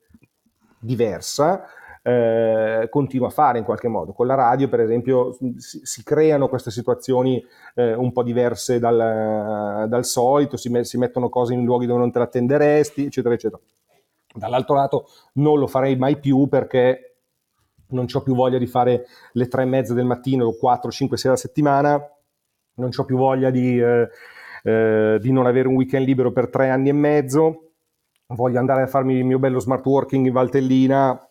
[0.78, 1.66] diversa,
[2.06, 4.12] eh, continua a fare in qualche modo.
[4.12, 7.44] Con la radio, per esempio, si, si creano queste situazioni
[7.74, 11.98] eh, un po' diverse dal, dal solito, si, me, si, mettono cose in luoghi dove
[11.98, 13.60] non te l'attenderesti, eccetera, eccetera.
[14.32, 17.16] Dall'altro lato non lo farei mai più perché
[17.88, 21.16] non ho più voglia di fare le tre e mezza del mattino o quattro, cinque,
[21.16, 22.00] sei alla settimana,
[22.74, 24.08] non ho più voglia di, eh,
[24.62, 27.72] eh, di non avere un weekend libero per tre anni e mezzo,
[28.28, 31.25] voglio andare a farmi il mio bello smart working in Valtellina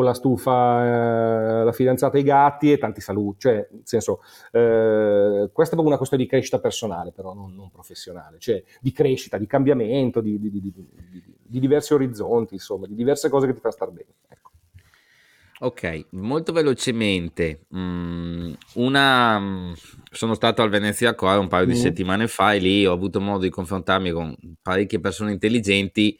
[0.00, 3.40] con la stufa, eh, la fidanzata e i gatti e tanti saluti.
[3.40, 7.70] Cioè, nel senso, eh, questa è proprio una questione di crescita personale, però non, non
[7.70, 10.72] professionale, cioè di crescita, di cambiamento, di, di, di,
[11.42, 14.08] di, diversi orizzonti, insomma, di diverse cose che ti fanno star bene.
[14.26, 14.50] Ecco.
[15.62, 19.74] Ok, molto velocemente, mm, una,
[20.10, 21.68] sono stato al Venezia Core un paio mm.
[21.68, 26.18] di settimane fa e lì ho avuto modo di confrontarmi con parecchie persone intelligenti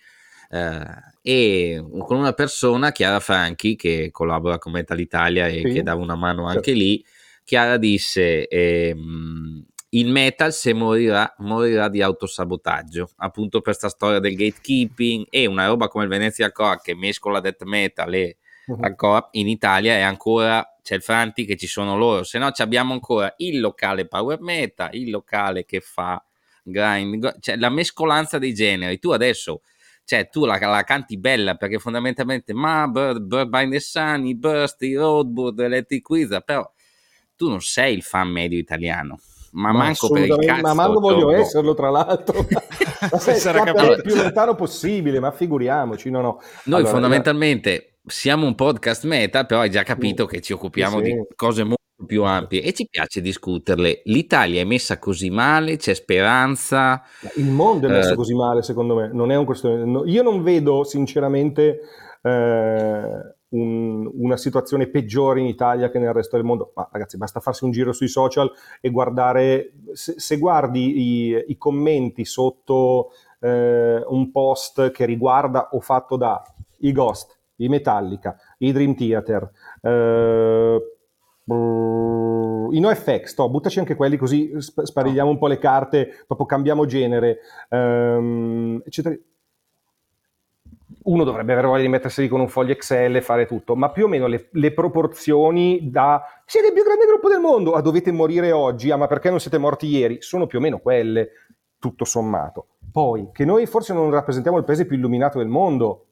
[0.50, 5.72] eh, e con una persona, Chiara Franchi, che collabora con Metal Italia e sì.
[5.74, 6.80] che dava una mano anche certo.
[6.80, 7.04] lì,
[7.44, 8.48] Chiara disse...
[8.48, 15.46] Ehm, il metal se morirà, morirà di autosabotaggio, appunto per questa storia del gatekeeping e
[15.46, 18.36] una roba come il Venezia Core che mescola death metal e
[18.66, 19.28] uh-huh.
[19.32, 23.34] in Italia è ancora c'è il Franti che ci sono loro, se no abbiamo ancora
[23.38, 26.22] il locale power metal, il locale che fa
[26.62, 28.98] grind, cioè la mescolanza dei generi.
[28.98, 29.62] Tu adesso
[30.10, 34.82] cioè tu la, la, canti bella perché fondamentalmente ma Bird, Bird by the Sun, Burst,
[34.82, 36.68] Roadboard, Electric Wizard, però
[37.36, 39.20] tu non sei il fan medio italiano.
[39.52, 40.62] Ma, ma manco per il cazzo.
[40.62, 42.44] Ma manco voglio esserlo, tra l'altro.
[43.20, 46.10] sei il più lontano possibile, ma figuriamoci.
[46.10, 46.40] No, no.
[46.64, 51.04] Noi allora, fondamentalmente siamo un podcast meta, però hai già capito che ci occupiamo sì,
[51.04, 51.12] sì.
[51.12, 54.02] di cose molto più ampie e ci piace discuterle.
[54.04, 57.02] L'Italia è messa così male, c'è speranza.
[57.36, 59.10] Il mondo è messo eh, così male, secondo me.
[59.12, 59.84] Non è un questione.
[60.10, 61.80] Io non vedo sinceramente
[62.22, 66.72] eh, un, una situazione peggiore in Italia che nel resto del mondo.
[66.74, 69.72] Ma ragazzi, basta farsi un giro sui social e guardare.
[69.92, 76.42] Se, se guardi i, i, commenti sotto eh, un post che riguarda o fatto da
[76.78, 79.50] i Ghost, i Metallica, i Dream Theater.
[79.82, 80.89] Eh,
[81.52, 87.38] i NoFX, to, buttaci anche quelli così sparigliamo un po' le carte, proprio cambiamo genere,
[87.68, 89.14] ehm, eccetera.
[91.02, 93.90] Uno dovrebbe avere voglia di mettersi lì con un foglio Excel e fare tutto, ma
[93.90, 97.80] più o meno le, le proporzioni da siete il più grande gruppo del mondo a
[97.80, 101.30] dovete morire oggi, ah ma perché non siete morti ieri, sono più o meno quelle,
[101.78, 102.66] tutto sommato.
[102.92, 106.09] Poi, che noi forse non rappresentiamo il paese più illuminato del mondo,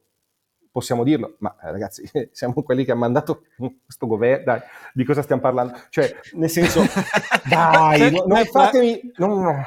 [0.71, 3.43] possiamo dirlo, ma eh, ragazzi, siamo quelli che hanno mandato
[3.83, 4.61] questo governo, dai,
[4.93, 5.77] di cosa stiamo parlando?
[5.89, 6.81] Cioè, nel senso,
[7.49, 9.11] dai, no, non fatemi...
[9.17, 9.65] No, no.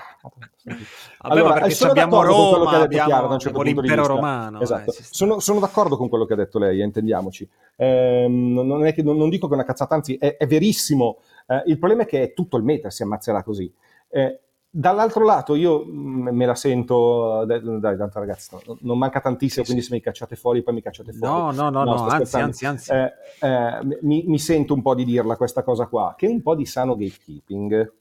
[0.65, 0.81] Vabbè,
[1.19, 4.61] allora, perché sono abbiamo Roma, con abbiamo, Chiara, da un certo l'impero romano.
[4.61, 4.93] Esatto.
[4.93, 7.49] Eh, sono, sono, d'accordo con quello che ha detto lei, eh, intendiamoci.
[7.75, 11.19] Eh, non, che, non, non, dico che è una cazzata, anzi è, è verissimo.
[11.47, 13.73] Eh, il problema è che è tutto il meta si ammazzerà così.
[14.09, 14.41] Eh,
[14.75, 17.61] Dall'altro lato io mm, me la sento, dai,
[17.99, 21.31] tanto ragazzi, no, non manca tantissimo, quindi se mi cacciate fuori poi mi cacciate fuori.
[21.31, 22.91] No, no, no, no, no anzi, anzi, anzi.
[22.91, 26.41] Eh, eh, mi, mi, sento un po' di dirla questa cosa qua, che è un
[26.41, 27.93] po' di sano gatekeeping.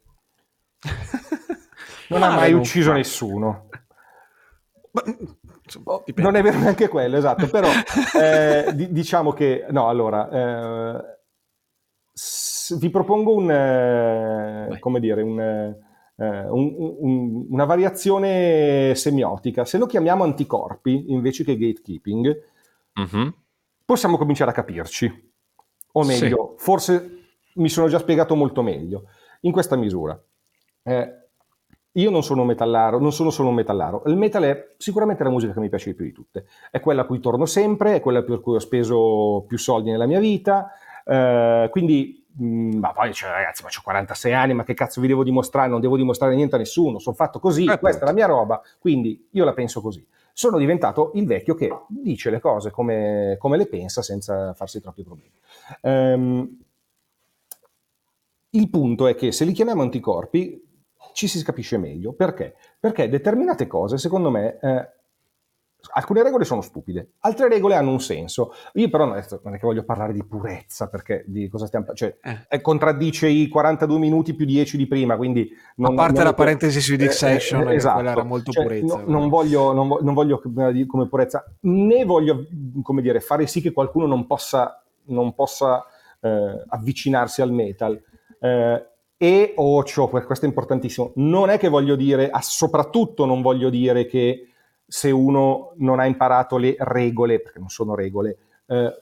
[2.07, 3.67] non ha mai ucciso nessuno.
[5.84, 7.67] Oh, non è vero neanche quello, esatto, però
[8.17, 11.17] eh, di, diciamo che, no, allora, eh,
[12.13, 15.89] s- vi propongo un, eh, come dire, un eh,
[16.26, 19.65] un, un, una variazione semiotica.
[19.65, 22.43] Se lo chiamiamo anticorpi invece che gatekeeping,
[22.95, 23.34] uh-huh.
[23.86, 25.32] possiamo cominciare a capirci.
[25.93, 26.63] O meglio, sì.
[26.63, 27.19] forse
[27.55, 29.07] mi sono già spiegato molto meglio.
[29.41, 30.17] In questa misura,
[30.84, 31.15] eh,
[31.93, 34.03] io non sono un metallaro, non sono solo un metallaro.
[34.05, 36.45] Il metal è sicuramente la musica che mi piace di più di tutte.
[36.69, 40.05] È quella a cui torno sempre, è quella per cui ho speso più soldi nella
[40.05, 40.72] mia vita.
[41.03, 45.07] Eh, quindi Mm, ma poi cioè, ragazzi, ma ho 46 anni, ma che cazzo vi
[45.07, 45.67] devo dimostrare?
[45.67, 48.61] Non devo dimostrare niente a nessuno, sono fatto così, eh, questa è la mia roba,
[48.79, 50.05] quindi io la penso così.
[50.34, 55.03] Sono diventato il vecchio che dice le cose come, come le pensa senza farsi troppi
[55.03, 55.34] problemi.
[55.82, 56.57] Um,
[58.51, 60.69] il punto è che se li chiamiamo anticorpi
[61.13, 62.13] ci si capisce meglio.
[62.13, 62.55] Perché?
[62.79, 64.89] Perché determinate cose, secondo me, eh,
[65.93, 68.53] alcune regole sono stupide, altre regole hanno un senso.
[68.73, 71.88] Io però non è, che voglio parlare di purezza, perché di cosa stiamo?
[71.93, 72.17] Cioè,
[72.47, 72.61] eh.
[72.61, 75.49] contraddice i 42 minuti più 10 di prima, quindi...
[75.75, 77.95] Non, A parte non la parentesi su Dick Session, eh, eh, esatto.
[77.95, 78.97] quella era molto cioè, purezza.
[78.97, 82.45] No, non, voglio, non, non voglio come purezza, né voglio,
[82.82, 85.86] come dire, fare sì che qualcuno non possa, non possa
[86.19, 88.01] eh, avvicinarsi al metal.
[88.39, 88.86] Eh,
[89.17, 94.47] e ocio, questo è importantissimo, non è che voglio dire, soprattutto non voglio dire che
[94.91, 98.93] se uno non ha imparato le regole, perché non sono regole, eh,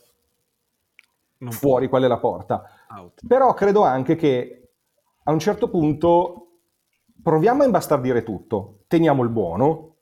[1.40, 1.98] non fuori può.
[1.98, 2.64] qual è la porta.
[2.90, 3.22] Out.
[3.28, 4.70] Però credo anche che
[5.24, 6.50] a un certo punto
[7.24, 9.96] proviamo a imbastardire tutto, teniamo il buono,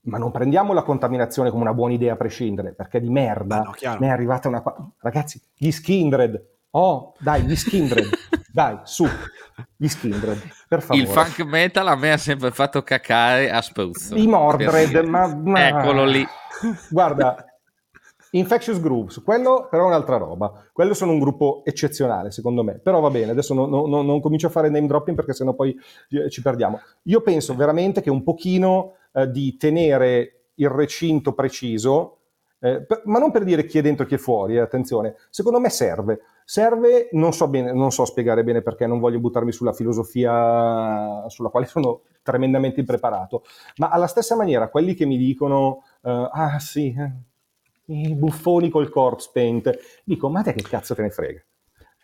[0.00, 3.74] ma non prendiamo la contaminazione come una buona idea a prescindere, perché di merda no,
[4.00, 4.60] ne è arrivata una...
[4.98, 8.08] Ragazzi, gli Skindred, oh, dai, gli Skindred,
[8.52, 9.06] dai, su,
[9.76, 11.02] gli Skindred, per favore.
[11.02, 14.14] Il funk metal a me ha sempre fatto cacare a spruzzo.
[14.14, 15.68] I Mordred, ma, ma...
[15.68, 16.26] Eccolo lì.
[16.90, 17.44] Guarda,
[18.30, 20.68] Infectious Grooves, quello però è un'altra roba.
[20.72, 22.78] Quello sono un gruppo eccezionale, secondo me.
[22.78, 25.74] Però va bene, adesso non, non, non comincio a fare name dropping perché sennò poi
[26.10, 26.80] eh, ci perdiamo.
[27.04, 32.18] Io penso veramente che un pochino eh, di tenere il recinto preciso,
[32.60, 35.14] eh, per, ma non per dire chi è dentro e chi è fuori, eh, attenzione,
[35.30, 36.20] secondo me serve.
[36.50, 41.50] Serve, non so, bene, non so spiegare bene perché non voglio buttarmi sulla filosofia sulla
[41.50, 43.42] quale sono tremendamente impreparato,
[43.76, 48.88] ma alla stessa maniera quelli che mi dicono, uh, ah sì, eh, i buffoni col
[48.88, 51.44] corpse paint, dico, ma te che cazzo te ne frega?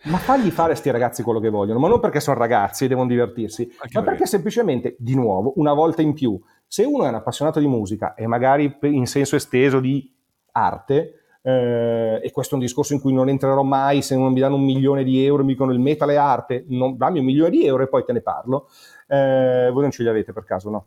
[0.02, 2.88] Ma fagli fare a sti ragazzi quello che vogliono, ma non perché sono ragazzi e
[2.88, 7.08] devono divertirsi, Anche ma perché semplicemente, di nuovo, una volta in più, se uno è
[7.08, 10.14] un appassionato di musica e magari in senso esteso di
[10.52, 14.40] arte, eh, e questo è un discorso in cui non entrerò mai se non mi
[14.40, 17.26] danno un milione di euro e mi dicono il metal è arte, non, dammi un
[17.26, 18.70] milione di euro e poi te ne parlo.
[19.06, 20.86] Eh, voi non ce li avete per caso, no?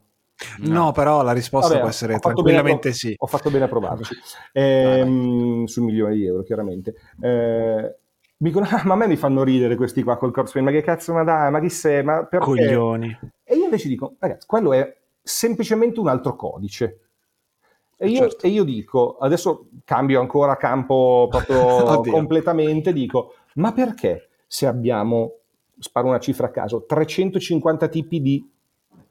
[0.61, 3.13] No, no però la risposta Vabbè, può essere tranquillamente sì.
[3.15, 4.15] Ho fatto bene a provarci.
[4.51, 6.95] Eh, sul milione di euro, chiaramente.
[7.21, 7.95] Eh,
[8.37, 10.81] mi dicono, ah, ma a me mi fanno ridere questi qua col corso, ma che
[10.81, 12.45] cazzo, ma dai, ma chi sei, ma perché?
[12.45, 13.19] Coglioni.
[13.43, 17.06] E io invece dico, ragazzi, quello è semplicemente un altro codice
[17.97, 18.45] E io, certo.
[18.45, 25.39] e io, dico, adesso cambio ancora campo proprio completamente, dico, ma perché se abbiamo,
[25.79, 28.49] sparo una cifra a caso, 350 tipi di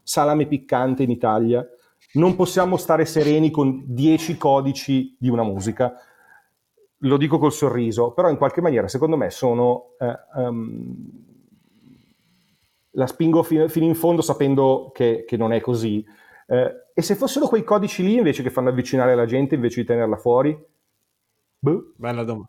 [0.02, 1.66] salame piccante in Italia,
[2.12, 5.92] non possiamo stare sereni con 10 codici di una musica?
[7.00, 9.94] Lo dico col sorriso, però in qualche maniera, secondo me, sono...
[9.98, 11.24] Eh, um,
[12.96, 16.04] la spingo fino, fino, in fondo sapendo che, che non è così.
[16.46, 19.86] Eh, e se fossero quei codici lì invece che fanno avvicinare la gente invece di
[19.86, 20.56] tenerla fuori?
[21.58, 21.92] Boh.
[21.96, 22.48] Bella domanda.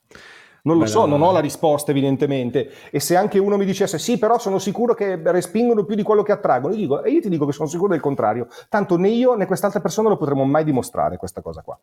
[0.63, 1.17] Non lo Bella so, domanda.
[1.17, 2.69] non ho la risposta evidentemente.
[2.91, 6.23] E se anche uno mi dicesse sì, però sono sicuro che respingono più di quello
[6.23, 8.47] che attraggono, io dico, e io ti dico che sono sicuro del contrario.
[8.69, 11.79] Tanto né io né quest'altra persona lo potremo mai dimostrare questa cosa qua.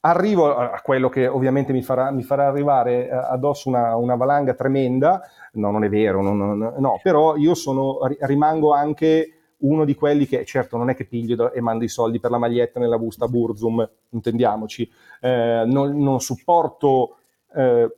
[0.00, 4.54] Arrivo a quello che ovviamente mi farà, mi farà arrivare eh, addosso una, una, valanga
[4.54, 5.20] tremenda,
[5.54, 10.26] no, non è vero, non, non, no, però io sono, rimango anche uno di quelli
[10.26, 13.26] che, certo, non è che piglio e mando i soldi per la maglietta nella busta
[13.26, 14.90] Burzum, intendiamoci,
[15.20, 17.16] eh, non, non, supporto
[17.54, 17.88] eh,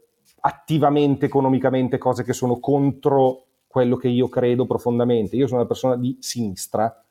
[0.40, 5.36] attivamente, economicamente cose che sono contro quello che io credo profondamente.
[5.36, 7.04] Io sono una persona di sinistra,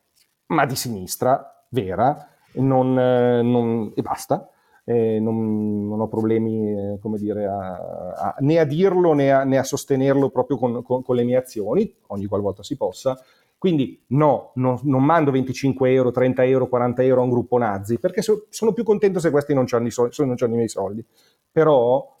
[0.46, 4.50] ma di sinistra vera, non, eh, non, e basta.
[4.84, 7.74] Eh, non, non, ho problemi eh, come dire, a,
[8.14, 11.36] a, né a dirlo né a, né a sostenerlo proprio con, con, con, le mie
[11.36, 13.22] azioni, ogni qualvolta si possa,
[13.58, 17.98] quindi no, no, non mando 25 euro, 30 euro, 40 euro a un gruppo nazi,
[17.98, 20.68] perché so, sono più contento se questi non hanno i, soldi, non hanno i miei
[20.68, 21.04] soldi.
[21.50, 22.16] Però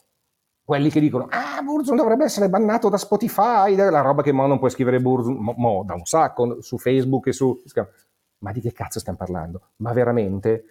[0.64, 4.58] quelli che dicono, ah, Burzum dovrebbe essere bannato da Spotify, la roba che mo non
[4.58, 7.62] puoi scrivere Burzum, mo, mo da un sacco, su Facebook e su...
[8.40, 9.70] Ma di che cazzo stiamo parlando?
[9.76, 10.64] Ma veramente?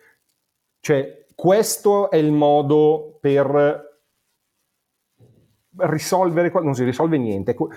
[0.82, 3.87] Cioè, questo è il modo per
[5.80, 7.70] risolvere, non si risolve niente, con,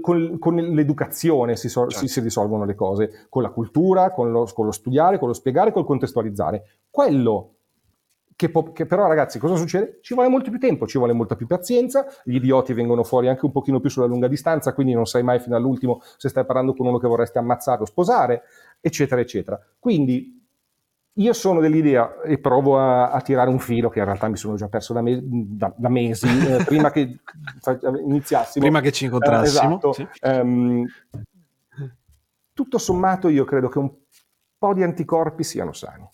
[0.00, 2.06] con, con l'educazione si, so, certo.
[2.06, 5.34] si, si, risolvono le cose, con la cultura, con lo, con lo, studiare, con lo
[5.34, 6.64] spiegare, col contestualizzare.
[6.90, 7.54] Quello
[8.38, 9.98] che, po- che, però ragazzi cosa succede?
[10.00, 13.44] Ci vuole molto più tempo, ci vuole molta più pazienza, gli idioti vengono fuori anche
[13.44, 16.72] un pochino più sulla lunga distanza, quindi non sai mai fino all'ultimo se stai parlando
[16.74, 18.42] con uno che vorresti ammazzare o sposare,
[18.80, 19.60] eccetera, eccetera.
[19.80, 20.37] Quindi
[21.18, 24.54] io sono dell'idea, e provo a, a, tirare un filo che in realtà mi sono
[24.54, 27.18] già perso da, me, da, da mesi, eh, prima che
[28.04, 28.64] iniziassimo.
[28.64, 29.62] Prima che ci incontrassimo.
[29.62, 29.92] Eh, esatto.
[29.92, 30.08] Sì.
[30.22, 30.86] Um,
[32.52, 33.92] tutto sommato io credo che un
[34.56, 36.08] po' di anticorpi siano sani.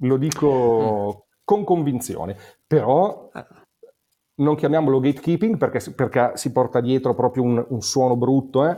[0.00, 1.38] Lo dico mm.
[1.44, 2.36] con convinzione,
[2.66, 3.46] però eh.
[4.36, 8.76] non chiamiamolo gatekeeping perché, perché si porta dietro proprio un, un suono brutto, eh?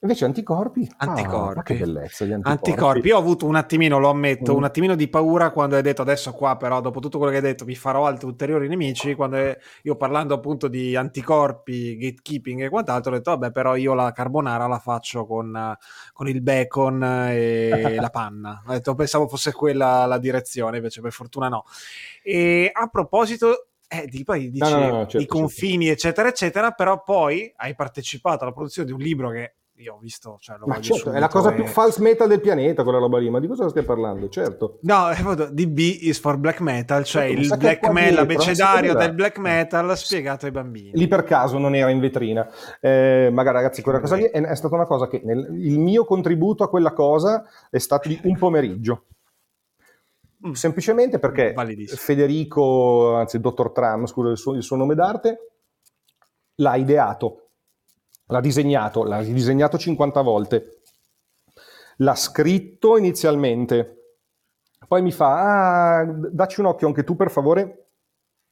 [0.00, 1.58] Invece anticorpi, anticorpi.
[1.58, 2.70] Ah, che bellezza gli anticorpi.
[2.70, 3.08] anticorpi.
[3.08, 4.56] Io ho avuto un attimino, lo ammetto, mm.
[4.56, 7.42] un attimino di paura quando hai detto adesso qua, però dopo tutto quello che hai
[7.42, 13.10] detto mi farò altri ulteriori nemici, quando io parlando appunto di anticorpi, gatekeeping e quant'altro,
[13.12, 15.74] ho detto vabbè però io la carbonara la faccio con,
[16.12, 18.62] con il bacon e la panna.
[18.66, 21.64] Ho detto pensavo fosse quella la direzione, invece per fortuna no.
[22.22, 26.06] E a proposito eh, di, poi dici, no, no, no, certo, i confini, certo.
[26.06, 30.38] eccetera, eccetera, però poi hai partecipato alla produzione di un libro che io ho visto,
[30.40, 31.54] cioè, lo ma certo, è la cosa e...
[31.54, 34.28] più false metal del pianeta quella roba lì, ma di cosa stai parlando?
[34.28, 34.78] Certo.
[34.82, 35.10] No,
[35.50, 40.46] DB is for black metal, cioè certo, il black metal, l'abecedario del black metal spiegato
[40.46, 40.92] ai bambini.
[40.94, 42.48] Lì per caso non era in vetrina.
[42.80, 46.04] Eh, magari ragazzi, quella cosa lì è, è stata una cosa che nel, il mio
[46.04, 49.04] contributo a quella cosa è stato di un pomeriggio.
[50.46, 50.52] Mm.
[50.52, 51.54] Semplicemente perché
[51.86, 55.50] Federico, anzi il dottor Tram, scusa il suo, il suo nome d'arte,
[56.56, 57.45] l'ha ideato
[58.26, 60.80] l'ha disegnato, l'ha disegnato 50 volte,
[61.98, 64.16] l'ha scritto inizialmente,
[64.86, 67.86] poi mi fa, ah, dacci un occhio anche tu per favore,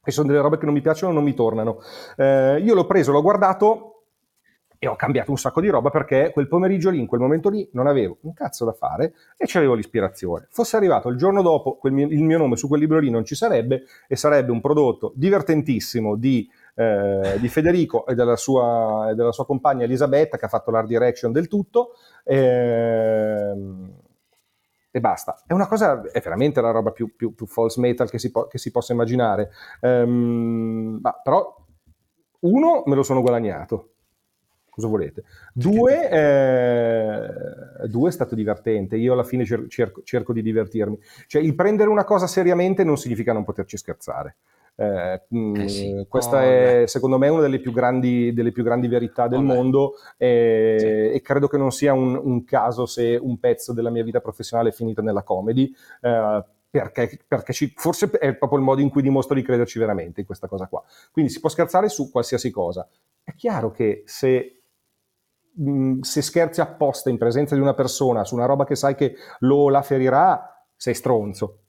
[0.03, 1.79] e sono delle robe che non mi piacciono, non mi tornano.
[2.15, 3.95] Eh, io l'ho preso, l'ho guardato
[4.77, 7.67] e ho cambiato un sacco di roba perché quel pomeriggio lì, in quel momento lì,
[7.73, 10.47] non avevo un cazzo da fare e c'avevo l'ispirazione.
[10.51, 13.33] Fosse arrivato il giorno dopo, mio, il mio nome su quel libro lì non ci
[13.33, 19.45] sarebbe e sarebbe un prodotto divertentissimo di eh, di Federico e della, sua, della, sua,
[19.45, 23.53] compagna Elisabetta che ha fatto l'art direction del tutto eh,
[24.95, 25.43] e basta.
[25.45, 28.47] È una cosa, è veramente la roba più, più, più false metal che si, po-
[28.47, 29.51] che si possa immaginare.
[29.81, 31.53] Um, ma, però
[32.39, 33.89] uno me lo sono guadagnato,
[34.69, 35.23] cosa volete?
[35.53, 40.97] Due, eh, due, è stato divertente, io alla fine cer- cerco, cerco, di divertirmi.
[41.27, 44.37] Cioè il prendere una cosa seriamente non significa non poterci scherzare.
[44.77, 46.05] Eh, mm, eh sì.
[46.07, 49.43] Questa oh, è secondo me una delle più grandi, delle più grandi verità del oh,
[49.43, 50.85] mondo e, sì.
[50.85, 54.69] e, credo che non sia un, un, caso se un pezzo della mia vita professionale
[54.69, 55.73] è finito nella comedy.
[56.01, 60.19] Eh, perché, perché ci, forse è proprio il modo in cui dimostro di crederci veramente
[60.19, 60.83] in questa cosa qua.
[61.11, 62.85] Quindi si può scherzare su qualsiasi cosa.
[63.23, 64.61] È chiaro che se
[65.57, 69.15] mm, se scherzi apposta in presenza di una persona su una roba che sai che
[69.39, 71.59] lo la ferirà, sei stronzo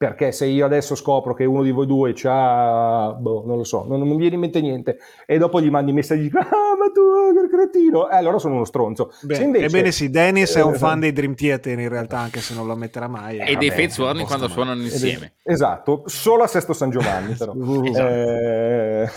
[0.00, 3.84] perché se io adesso scopro che uno di voi due c'ha, boh, non lo so,
[3.86, 4.96] non, non mi viene in mente niente,
[5.26, 7.02] e dopo gli mandi messaggi, ah, ma tu,
[7.34, 9.12] che cretino, eh, allora sono uno stronzo.
[9.20, 12.40] Beh, invece, ebbene sì, Dennis eh, è un fan dei Dream Theater in realtà, anche
[12.40, 13.40] se non lo ammetterà mai.
[13.40, 15.34] E dei Fates Warning quando suonano insieme.
[15.42, 17.52] Esatto, solo a Sesto San Giovanni, però.
[17.84, 18.08] esatto.
[18.08, 19.10] eh,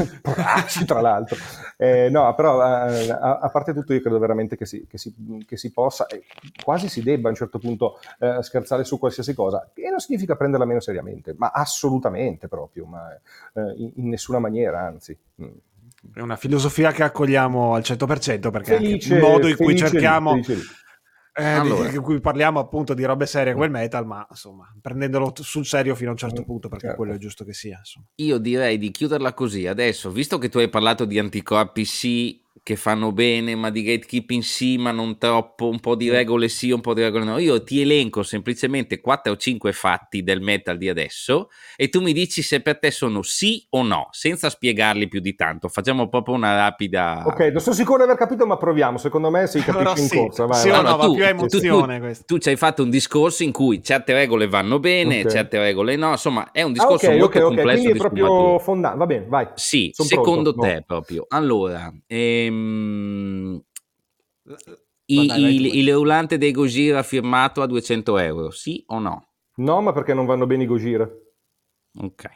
[0.85, 1.37] tra l'altro.
[1.83, 5.13] Eh, no, però eh, a, a, parte tutto io credo veramente che si, che si,
[5.45, 6.23] che si possa, e
[6.63, 10.37] quasi si debba a un certo punto eh, scherzare su qualsiasi cosa, e non significa
[10.37, 15.17] prenderla meno seriamente, ma assolutamente proprio, ma eh, in, in, nessuna maniera, anzi.
[15.41, 15.51] Mm.
[16.13, 20.35] È una filosofia che accogliamo al 100% perché felice, è il modo in cui cerchiamo...
[20.35, 20.45] Lì,
[21.35, 21.89] eh, allora.
[21.89, 25.95] di, cui parliamo appunto di robe serie come il metal, ma insomma, prendendolo sul serio
[25.95, 27.01] fino a un certo mm, punto, perché certo.
[27.01, 27.77] quello è giusto che sia.
[27.79, 28.05] Insomma.
[28.15, 32.77] Io direi di chiuderla così adesso, visto che tu hai parlato di anticorpi sì che
[32.77, 36.79] fanno bene, ma di gatekeeping sì, ma non troppo, un po' di regole sì, un
[36.79, 37.37] po' di regole no.
[37.37, 42.13] Io ti elenco semplicemente 4 o 5 fatti del metal di adesso e tu mi
[42.13, 45.67] dici se per te sono sì o no, senza spiegarli più di tanto.
[45.67, 47.23] Facciamo proprio una rapida...
[47.25, 48.97] Ok, non sono sicuro di aver capito, ma proviamo.
[48.97, 50.17] Secondo me si capisce in sì.
[50.17, 50.45] corsa.
[50.45, 50.79] Vai, sì vai.
[50.79, 53.83] o no, tu, più emozione tu, tu, tu, ci hai fatto un discorso in cui
[53.83, 55.31] certe regole vanno bene, okay.
[55.31, 57.81] certe regole no, insomma è un discorso ah, okay, molto okay, complesso.
[57.81, 59.47] Quindi è proprio fondante, va bene, vai.
[59.55, 60.69] Sì, Sono secondo pronto.
[60.69, 60.83] te no.
[60.87, 61.25] proprio.
[61.27, 61.93] Allora...
[62.07, 63.63] Ehm, Ehm,
[65.05, 69.29] i, dai, il, il Eulante dei Gojira firmato a 200 euro, sì o no?
[69.55, 71.09] No, ma perché non vanno bene i Gojira.
[71.99, 72.29] Ok.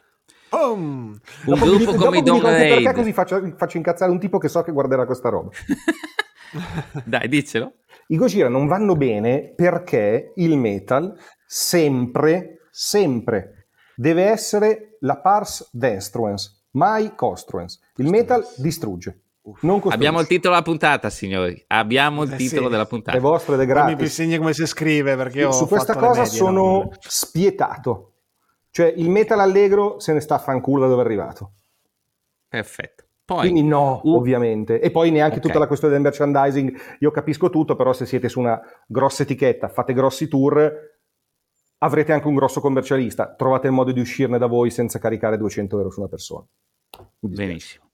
[0.49, 2.83] Oh, un gruppo dico, come Don Raid.
[2.83, 5.49] Perché così faccio, faccio, incazzare un tipo che so che guarderà questa roba.
[7.03, 7.73] Dai, dicelo.
[8.07, 16.67] I Gojira non vanno bene perché il metal sempre, sempre deve essere la pars destruens,
[16.71, 17.79] mai costruens.
[17.95, 19.23] Il metal distrugge.
[19.89, 21.63] Abbiamo il titolo della puntata, signori.
[21.67, 22.71] Abbiamo il eh titolo sì.
[22.71, 23.17] della puntata.
[23.17, 23.95] Le vostre le gratis.
[23.95, 26.89] Mi insegni come si scrive perché io Su questa cosa medie, sono no?
[26.99, 28.13] spietato.
[28.69, 31.51] Cioè, il metal allegro se ne sta a fanculo da dove è arrivato.
[32.47, 33.05] Perfetto.
[33.23, 34.79] Poi, Quindi no, uh, ovviamente.
[34.79, 35.47] E poi neanche okay.
[35.47, 36.77] tutta la questione del merchandising.
[36.99, 40.71] Io capisco tutto, però se siete su una grossa etichetta, fate grossi tour,
[41.79, 43.33] avrete anche un grosso commercialista.
[43.33, 46.45] Trovate il modo di uscirne da voi senza caricare 200 euro su una persona.
[47.19, 47.86] Benissimo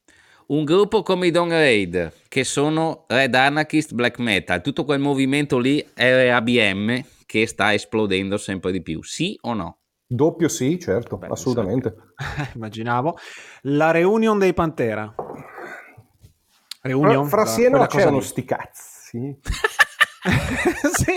[0.48, 5.58] un gruppo come i Don Raid, che sono Red Anarchist Black Metal, tutto quel movimento
[5.58, 9.78] lì RABM che sta esplodendo sempre di più, sì o no?
[10.06, 11.96] Doppio sì, certo, Beh, assolutamente.
[12.54, 13.18] Immaginavo.
[13.64, 15.14] La reunion dei Pantera.
[16.82, 17.28] Reunion?
[17.28, 19.40] Fra, fra sì e no c'erano sti cazzi.
[20.94, 21.14] sì.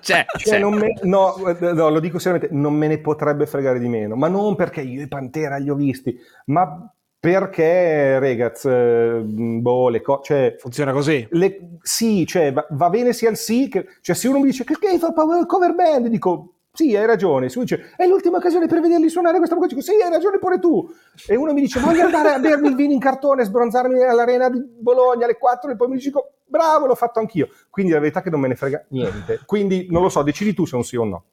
[0.00, 0.64] C'è, cioè, c'è.
[0.64, 4.54] Me, no, no, lo dico seriamente, non me ne potrebbe fregare di meno, ma non
[4.54, 6.16] perché io i Pantera li ho visti,
[6.46, 10.22] ma perché, ragazzi, eh, boh, le cose...
[10.24, 11.28] Cioè, Funziona così?
[11.32, 14.64] Le, sì, cioè, va, va, bene sia il sì, che, cioè se uno mi dice
[14.64, 17.50] che fa cover band, dico sì, hai ragione.
[17.50, 20.38] Se uno dice è l'ultima occasione per vederli suonare questa cosa, dico sì, hai ragione
[20.38, 20.88] pure tu.
[21.26, 24.62] E uno mi dice voglio andare a bermi il vino in cartone, sbronzarmi all'arena di
[24.78, 27.50] Bologna alle 4 e poi mi dico bravo, l'ho fatto anch'io.
[27.68, 29.40] Quindi la verità è che non me ne frega niente.
[29.44, 31.24] Quindi non lo so, decidi tu se è un sì o no.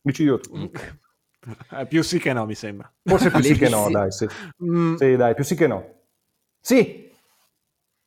[0.00, 0.70] Decidi tu.
[1.72, 2.92] Eh, più sì che no, mi sembra.
[3.02, 4.26] Forse più sì che no, dai, sì.
[4.64, 4.94] Mm.
[4.96, 6.02] Sì, dai, più sì che no.
[6.60, 7.02] Sì!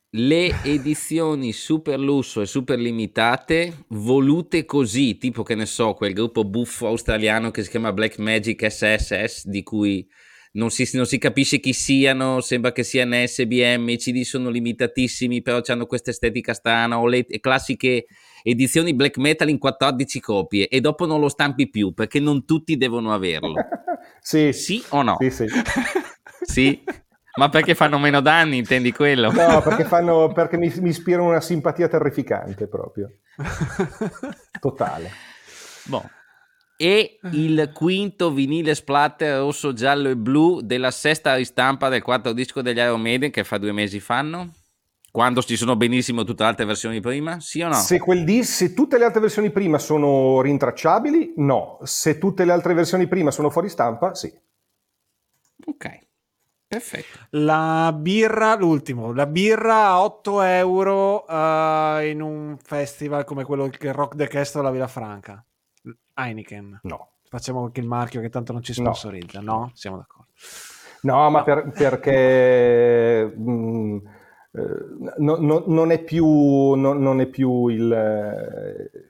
[0.10, 6.44] Le edizioni super lusso e super limitate, volute così, tipo che ne so, quel gruppo
[6.46, 10.08] buffo australiano che si chiama Black Magic SSS, di cui
[10.54, 15.42] non si, non si, capisce chi siano, sembra che siano SBM, i CD sono limitatissimi,
[15.42, 18.08] però hanno questa estetica strana, o le classiche
[18.50, 22.78] edizioni black metal in 14 copie e dopo non lo stampi più perché non tutti
[22.78, 23.56] devono averlo.
[24.22, 24.54] sì.
[24.54, 25.18] Sì o no?
[25.20, 25.46] Sì, sì.
[26.42, 26.84] sì?
[27.36, 29.32] Ma perché fanno meno danni, intendi quello?
[29.32, 33.12] No, perché, fanno, perché mi, mi ispirano una simpatia terrificante proprio.
[34.60, 35.12] Totale.
[35.84, 36.10] Boh.
[36.78, 42.62] E il quinto vinile splatter rosso, giallo e blu della sesta ristampa del quarto disco
[42.62, 44.54] degli Iron Maiden che fa due mesi fanno?
[45.18, 47.40] Quando ci sono benissimo tutte le altre versioni prima?
[47.40, 47.74] Sì o no?
[47.74, 51.80] Se, di- se, tutte le altre versioni prima sono rintracciabili, no.
[51.82, 54.32] Se tutte le altre versioni prima sono fuori stampa, sì.
[55.66, 56.00] Ok.
[56.68, 57.18] Perfetto.
[57.32, 63.92] La birra, l'ultimo, la birra a 8 euro uh, in un festival come quello che
[63.92, 65.44] Rock the Castle alla Villa Franca.
[66.14, 66.82] Heineken.
[66.84, 67.14] No.
[67.28, 69.52] Facciamo anche il marchio che tanto non ci sponsorizza, no?
[69.52, 69.72] no?
[69.74, 70.30] Siamo d'accordo.
[71.02, 71.44] No, ma no.
[71.44, 73.34] Per, perché...
[73.36, 73.98] Mh, mm,
[75.18, 77.92] no, no, non, è più, no, non, è più, il...
[77.92, 79.08] Eh,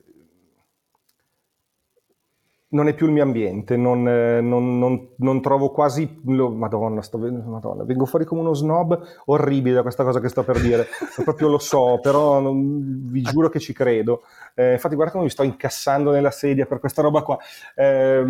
[2.69, 6.19] non è più il mio ambiente, non, eh, non, non, non trovo quasi...
[6.23, 10.59] Madonna, sto, Madonna, vengo fuori come uno snob orribile da questa cosa che sto per
[10.59, 10.87] dire,
[11.23, 14.23] proprio lo so, però vi giuro che ci credo.
[14.53, 17.37] Eh, infatti guarda come mi sto incassando nella sedia per questa roba qua,
[17.75, 18.25] eh,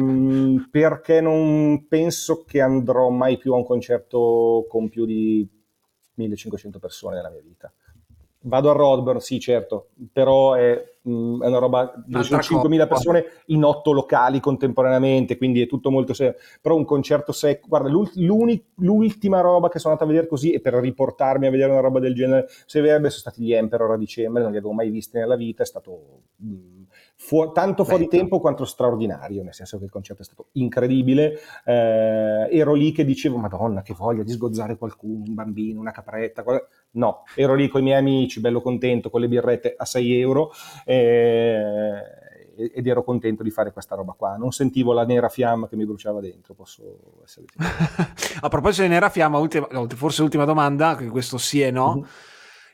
[0.69, 5.56] perché non penso che andrò mai più a un concerto con più di
[6.17, 7.71] 1500 persone nella mia vita.
[8.39, 11.91] Vado a Rodburn, sì, certo, però è, mh, mm, è una roba
[12.21, 16.35] sono 5.000 persone in otto locali contemporaneamente, quindi è tutto molto serio.
[16.61, 20.75] Però un concerto secco, guarda, l'ultima roba che sono andato a vedere così e per
[20.75, 24.51] riportarmi a vedere una roba del genere, se sono stati gli Emperor a dicembre, non
[24.51, 26.76] li avevo mai visti nella vita, è stato mh, mm,
[27.17, 31.39] fu- tanto fuori Beh, tempo quanto straordinario, nel senso che il concerto è stato incredibile.
[31.65, 36.43] Eh, ero lì che dicevo, Madonna, che voglia di sgozzare qualcuno, un bambino, una capretta.
[36.43, 40.19] Qual- no, ero lì con i miei amici, bello contento, con le birrette a 6
[40.19, 40.51] euro.
[40.85, 42.01] Eh,
[42.57, 44.35] ed ero contento di fare questa roba qua.
[44.35, 47.45] Non sentivo la nera fiamma che mi bruciava dentro, posso essere
[48.41, 51.95] A proposito di nera fiamma, ultima, forse l'ultima domanda, che questo sì e no.
[51.95, 52.05] Mm-hmm.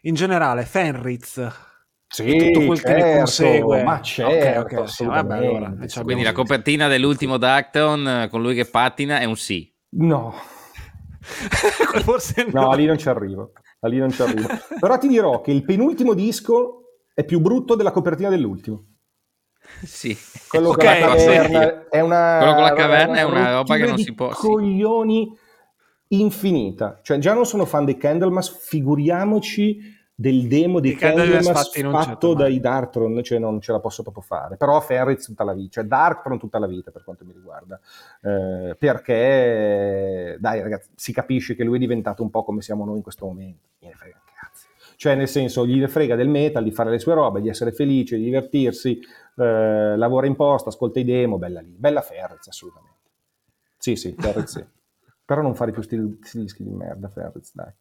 [0.04, 1.72] In generale, Fenritz
[2.14, 3.84] sì, tutto quel certo, che ne certo, consegue.
[3.84, 8.66] Ma certo, okay, okay, sì, vabbè, allora, Quindi la copertina dell'ultimo Dacton con lui che
[8.66, 9.74] pattina è un sì.
[9.96, 10.34] No.
[12.04, 12.62] Forse no.
[12.62, 13.54] no, lì non ci arrivo.
[13.82, 14.48] Lì non ci arrivo.
[14.80, 18.86] Però ti dirò che il penultimo disco è più brutto della copertina dell'ultimo.
[19.84, 20.16] Sì.
[20.48, 23.86] Quello okay, con la caverna è una Quello con la caverna è una roba che
[23.86, 25.36] non si può coglioni
[26.10, 27.00] infinita.
[27.02, 32.60] Cioè già non sono fan dei Candlemas, figuriamoci del demo di Candlemas fatto certo dai
[32.60, 34.58] Darktron, cioè non ce la posso proprio fare.
[34.58, 37.80] Però Ferriz tutta la vita, cioè Darktron tutta la vita per quanto mi riguarda.
[38.22, 42.98] Eh, perché, dai ragazzi, si capisce che lui è diventato un po' come siamo noi
[42.98, 43.70] in questo momento.
[43.80, 44.68] Gliene frega cazzo.
[44.96, 48.18] Cioè nel senso, gli frega del metal, di fare le sue robe, di essere felice,
[48.18, 49.00] di divertirsi,
[49.36, 51.76] eh, lavora in posta, ascolta i demo, bella lì.
[51.78, 52.98] Bella Ferriz, assolutamente.
[53.78, 54.64] Sì, sì, Ferriz sì.
[55.26, 57.72] Però non fare più sti dischi di merda, Ferriz, dai.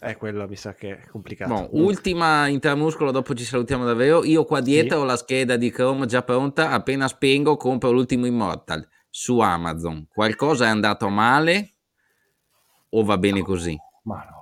[0.00, 1.52] Eh, quello mi sa che è complicato.
[1.52, 4.24] Bon, ultima intermuscolo, dopo ci salutiamo davvero.
[4.24, 5.02] Io qua dietro sì.
[5.02, 10.06] ho la scheda di Chrome già pronta, appena spengo compro l'ultimo Immortal su Amazon.
[10.12, 11.74] Qualcosa è andato male
[12.90, 13.76] o va bene così?
[14.02, 14.35] Ma no.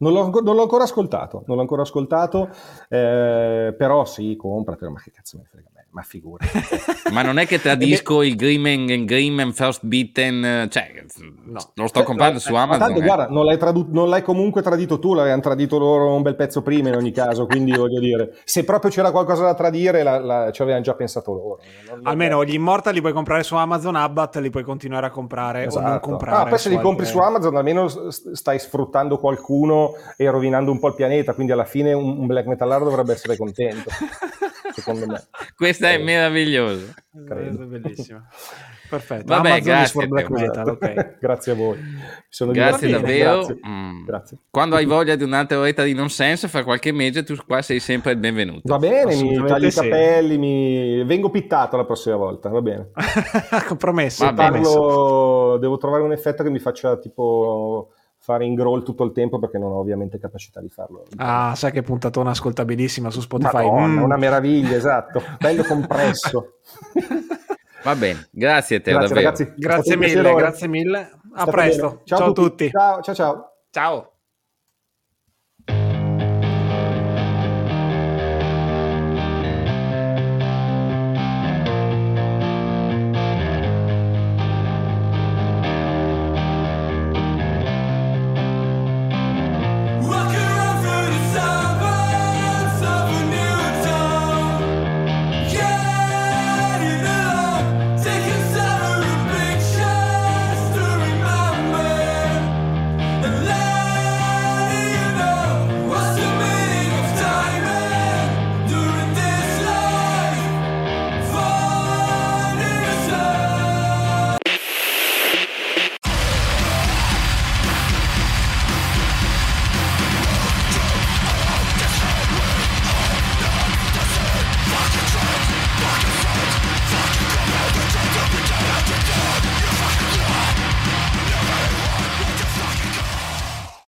[0.00, 2.48] Non l'ho, non l'ho ancora ascoltato, non l'ho ancora ascoltato,
[2.88, 6.44] eh, però sì, compratelo, ma che cazzo me ne frega ma figura.
[7.12, 11.04] ma non è che tradisco il Grimmen, Grimmen First Beaten, cioè,
[11.44, 11.60] no.
[11.74, 12.78] lo sto comprando su Amazon.
[12.78, 13.04] Ma tanto, eh.
[13.04, 16.62] guarda, non l'hai, tradu- non l'hai, comunque tradito tu, l'avevano tradito loro un bel pezzo
[16.62, 20.50] prima in ogni caso, quindi voglio dire, se proprio c'era qualcosa da tradire, la, la,
[20.52, 21.60] ci avevano già pensato loro.
[21.88, 25.66] Non, Almeno gli Immortal li puoi comprare su Amazon, Abbat li puoi continuare a comprare
[25.66, 25.78] esatto.
[25.78, 26.08] o non esatto.
[26.08, 26.46] comprare.
[26.46, 30.88] Ah, poi se li compri su Amazon almeno stai sfruttando qualcuno e rovinando un po'
[30.88, 33.90] il pianeta, quindi alla fine un, un black metallaro dovrebbe essere contento.
[34.72, 35.22] secondo me.
[35.56, 36.94] Questa è meravigliosa.
[37.26, 37.62] Credo.
[37.62, 38.26] È bellissima.
[38.88, 39.24] Perfetto.
[39.26, 41.14] Vabbè, Amazon grazie, metal, okay.
[41.20, 41.78] grazie a voi.
[42.28, 43.36] Sono grazie davvero.
[43.36, 43.60] Grazie.
[43.66, 44.04] Mm.
[44.04, 44.38] grazie.
[44.50, 48.12] Quando hai voglia di un'altra oretta di nonsense, fra qualche mese tu qua sei sempre
[48.12, 48.62] il benvenuto.
[48.64, 51.04] Va bene, mi taglio i capelli, mi...
[51.04, 52.90] vengo pittato la prossima volta, va bene.
[53.68, 54.24] Compromesso.
[54.24, 55.56] Va Parlo...
[55.60, 59.58] Devo trovare un effetto che mi faccia tipo fare in growl tutto il tempo perché
[59.58, 61.04] non ho ovviamente capacità di farlo.
[61.16, 63.64] Ah, sai che puntatona ascoltabilissima su Spotify.
[63.64, 64.02] Madonna, mm.
[64.02, 65.22] Una meraviglia, esatto.
[65.38, 66.58] Bello compresso.
[67.82, 68.92] Va bene, grazie a te.
[68.92, 69.54] Grazie, ragazzi.
[69.56, 71.10] Grazie mille, grazie mille.
[71.34, 72.02] A presto.
[72.04, 72.42] Ciao, ciao a tutti.
[72.42, 72.70] tutti.
[72.70, 73.52] Ciao, ciao, ciao.
[73.70, 74.09] Ciao.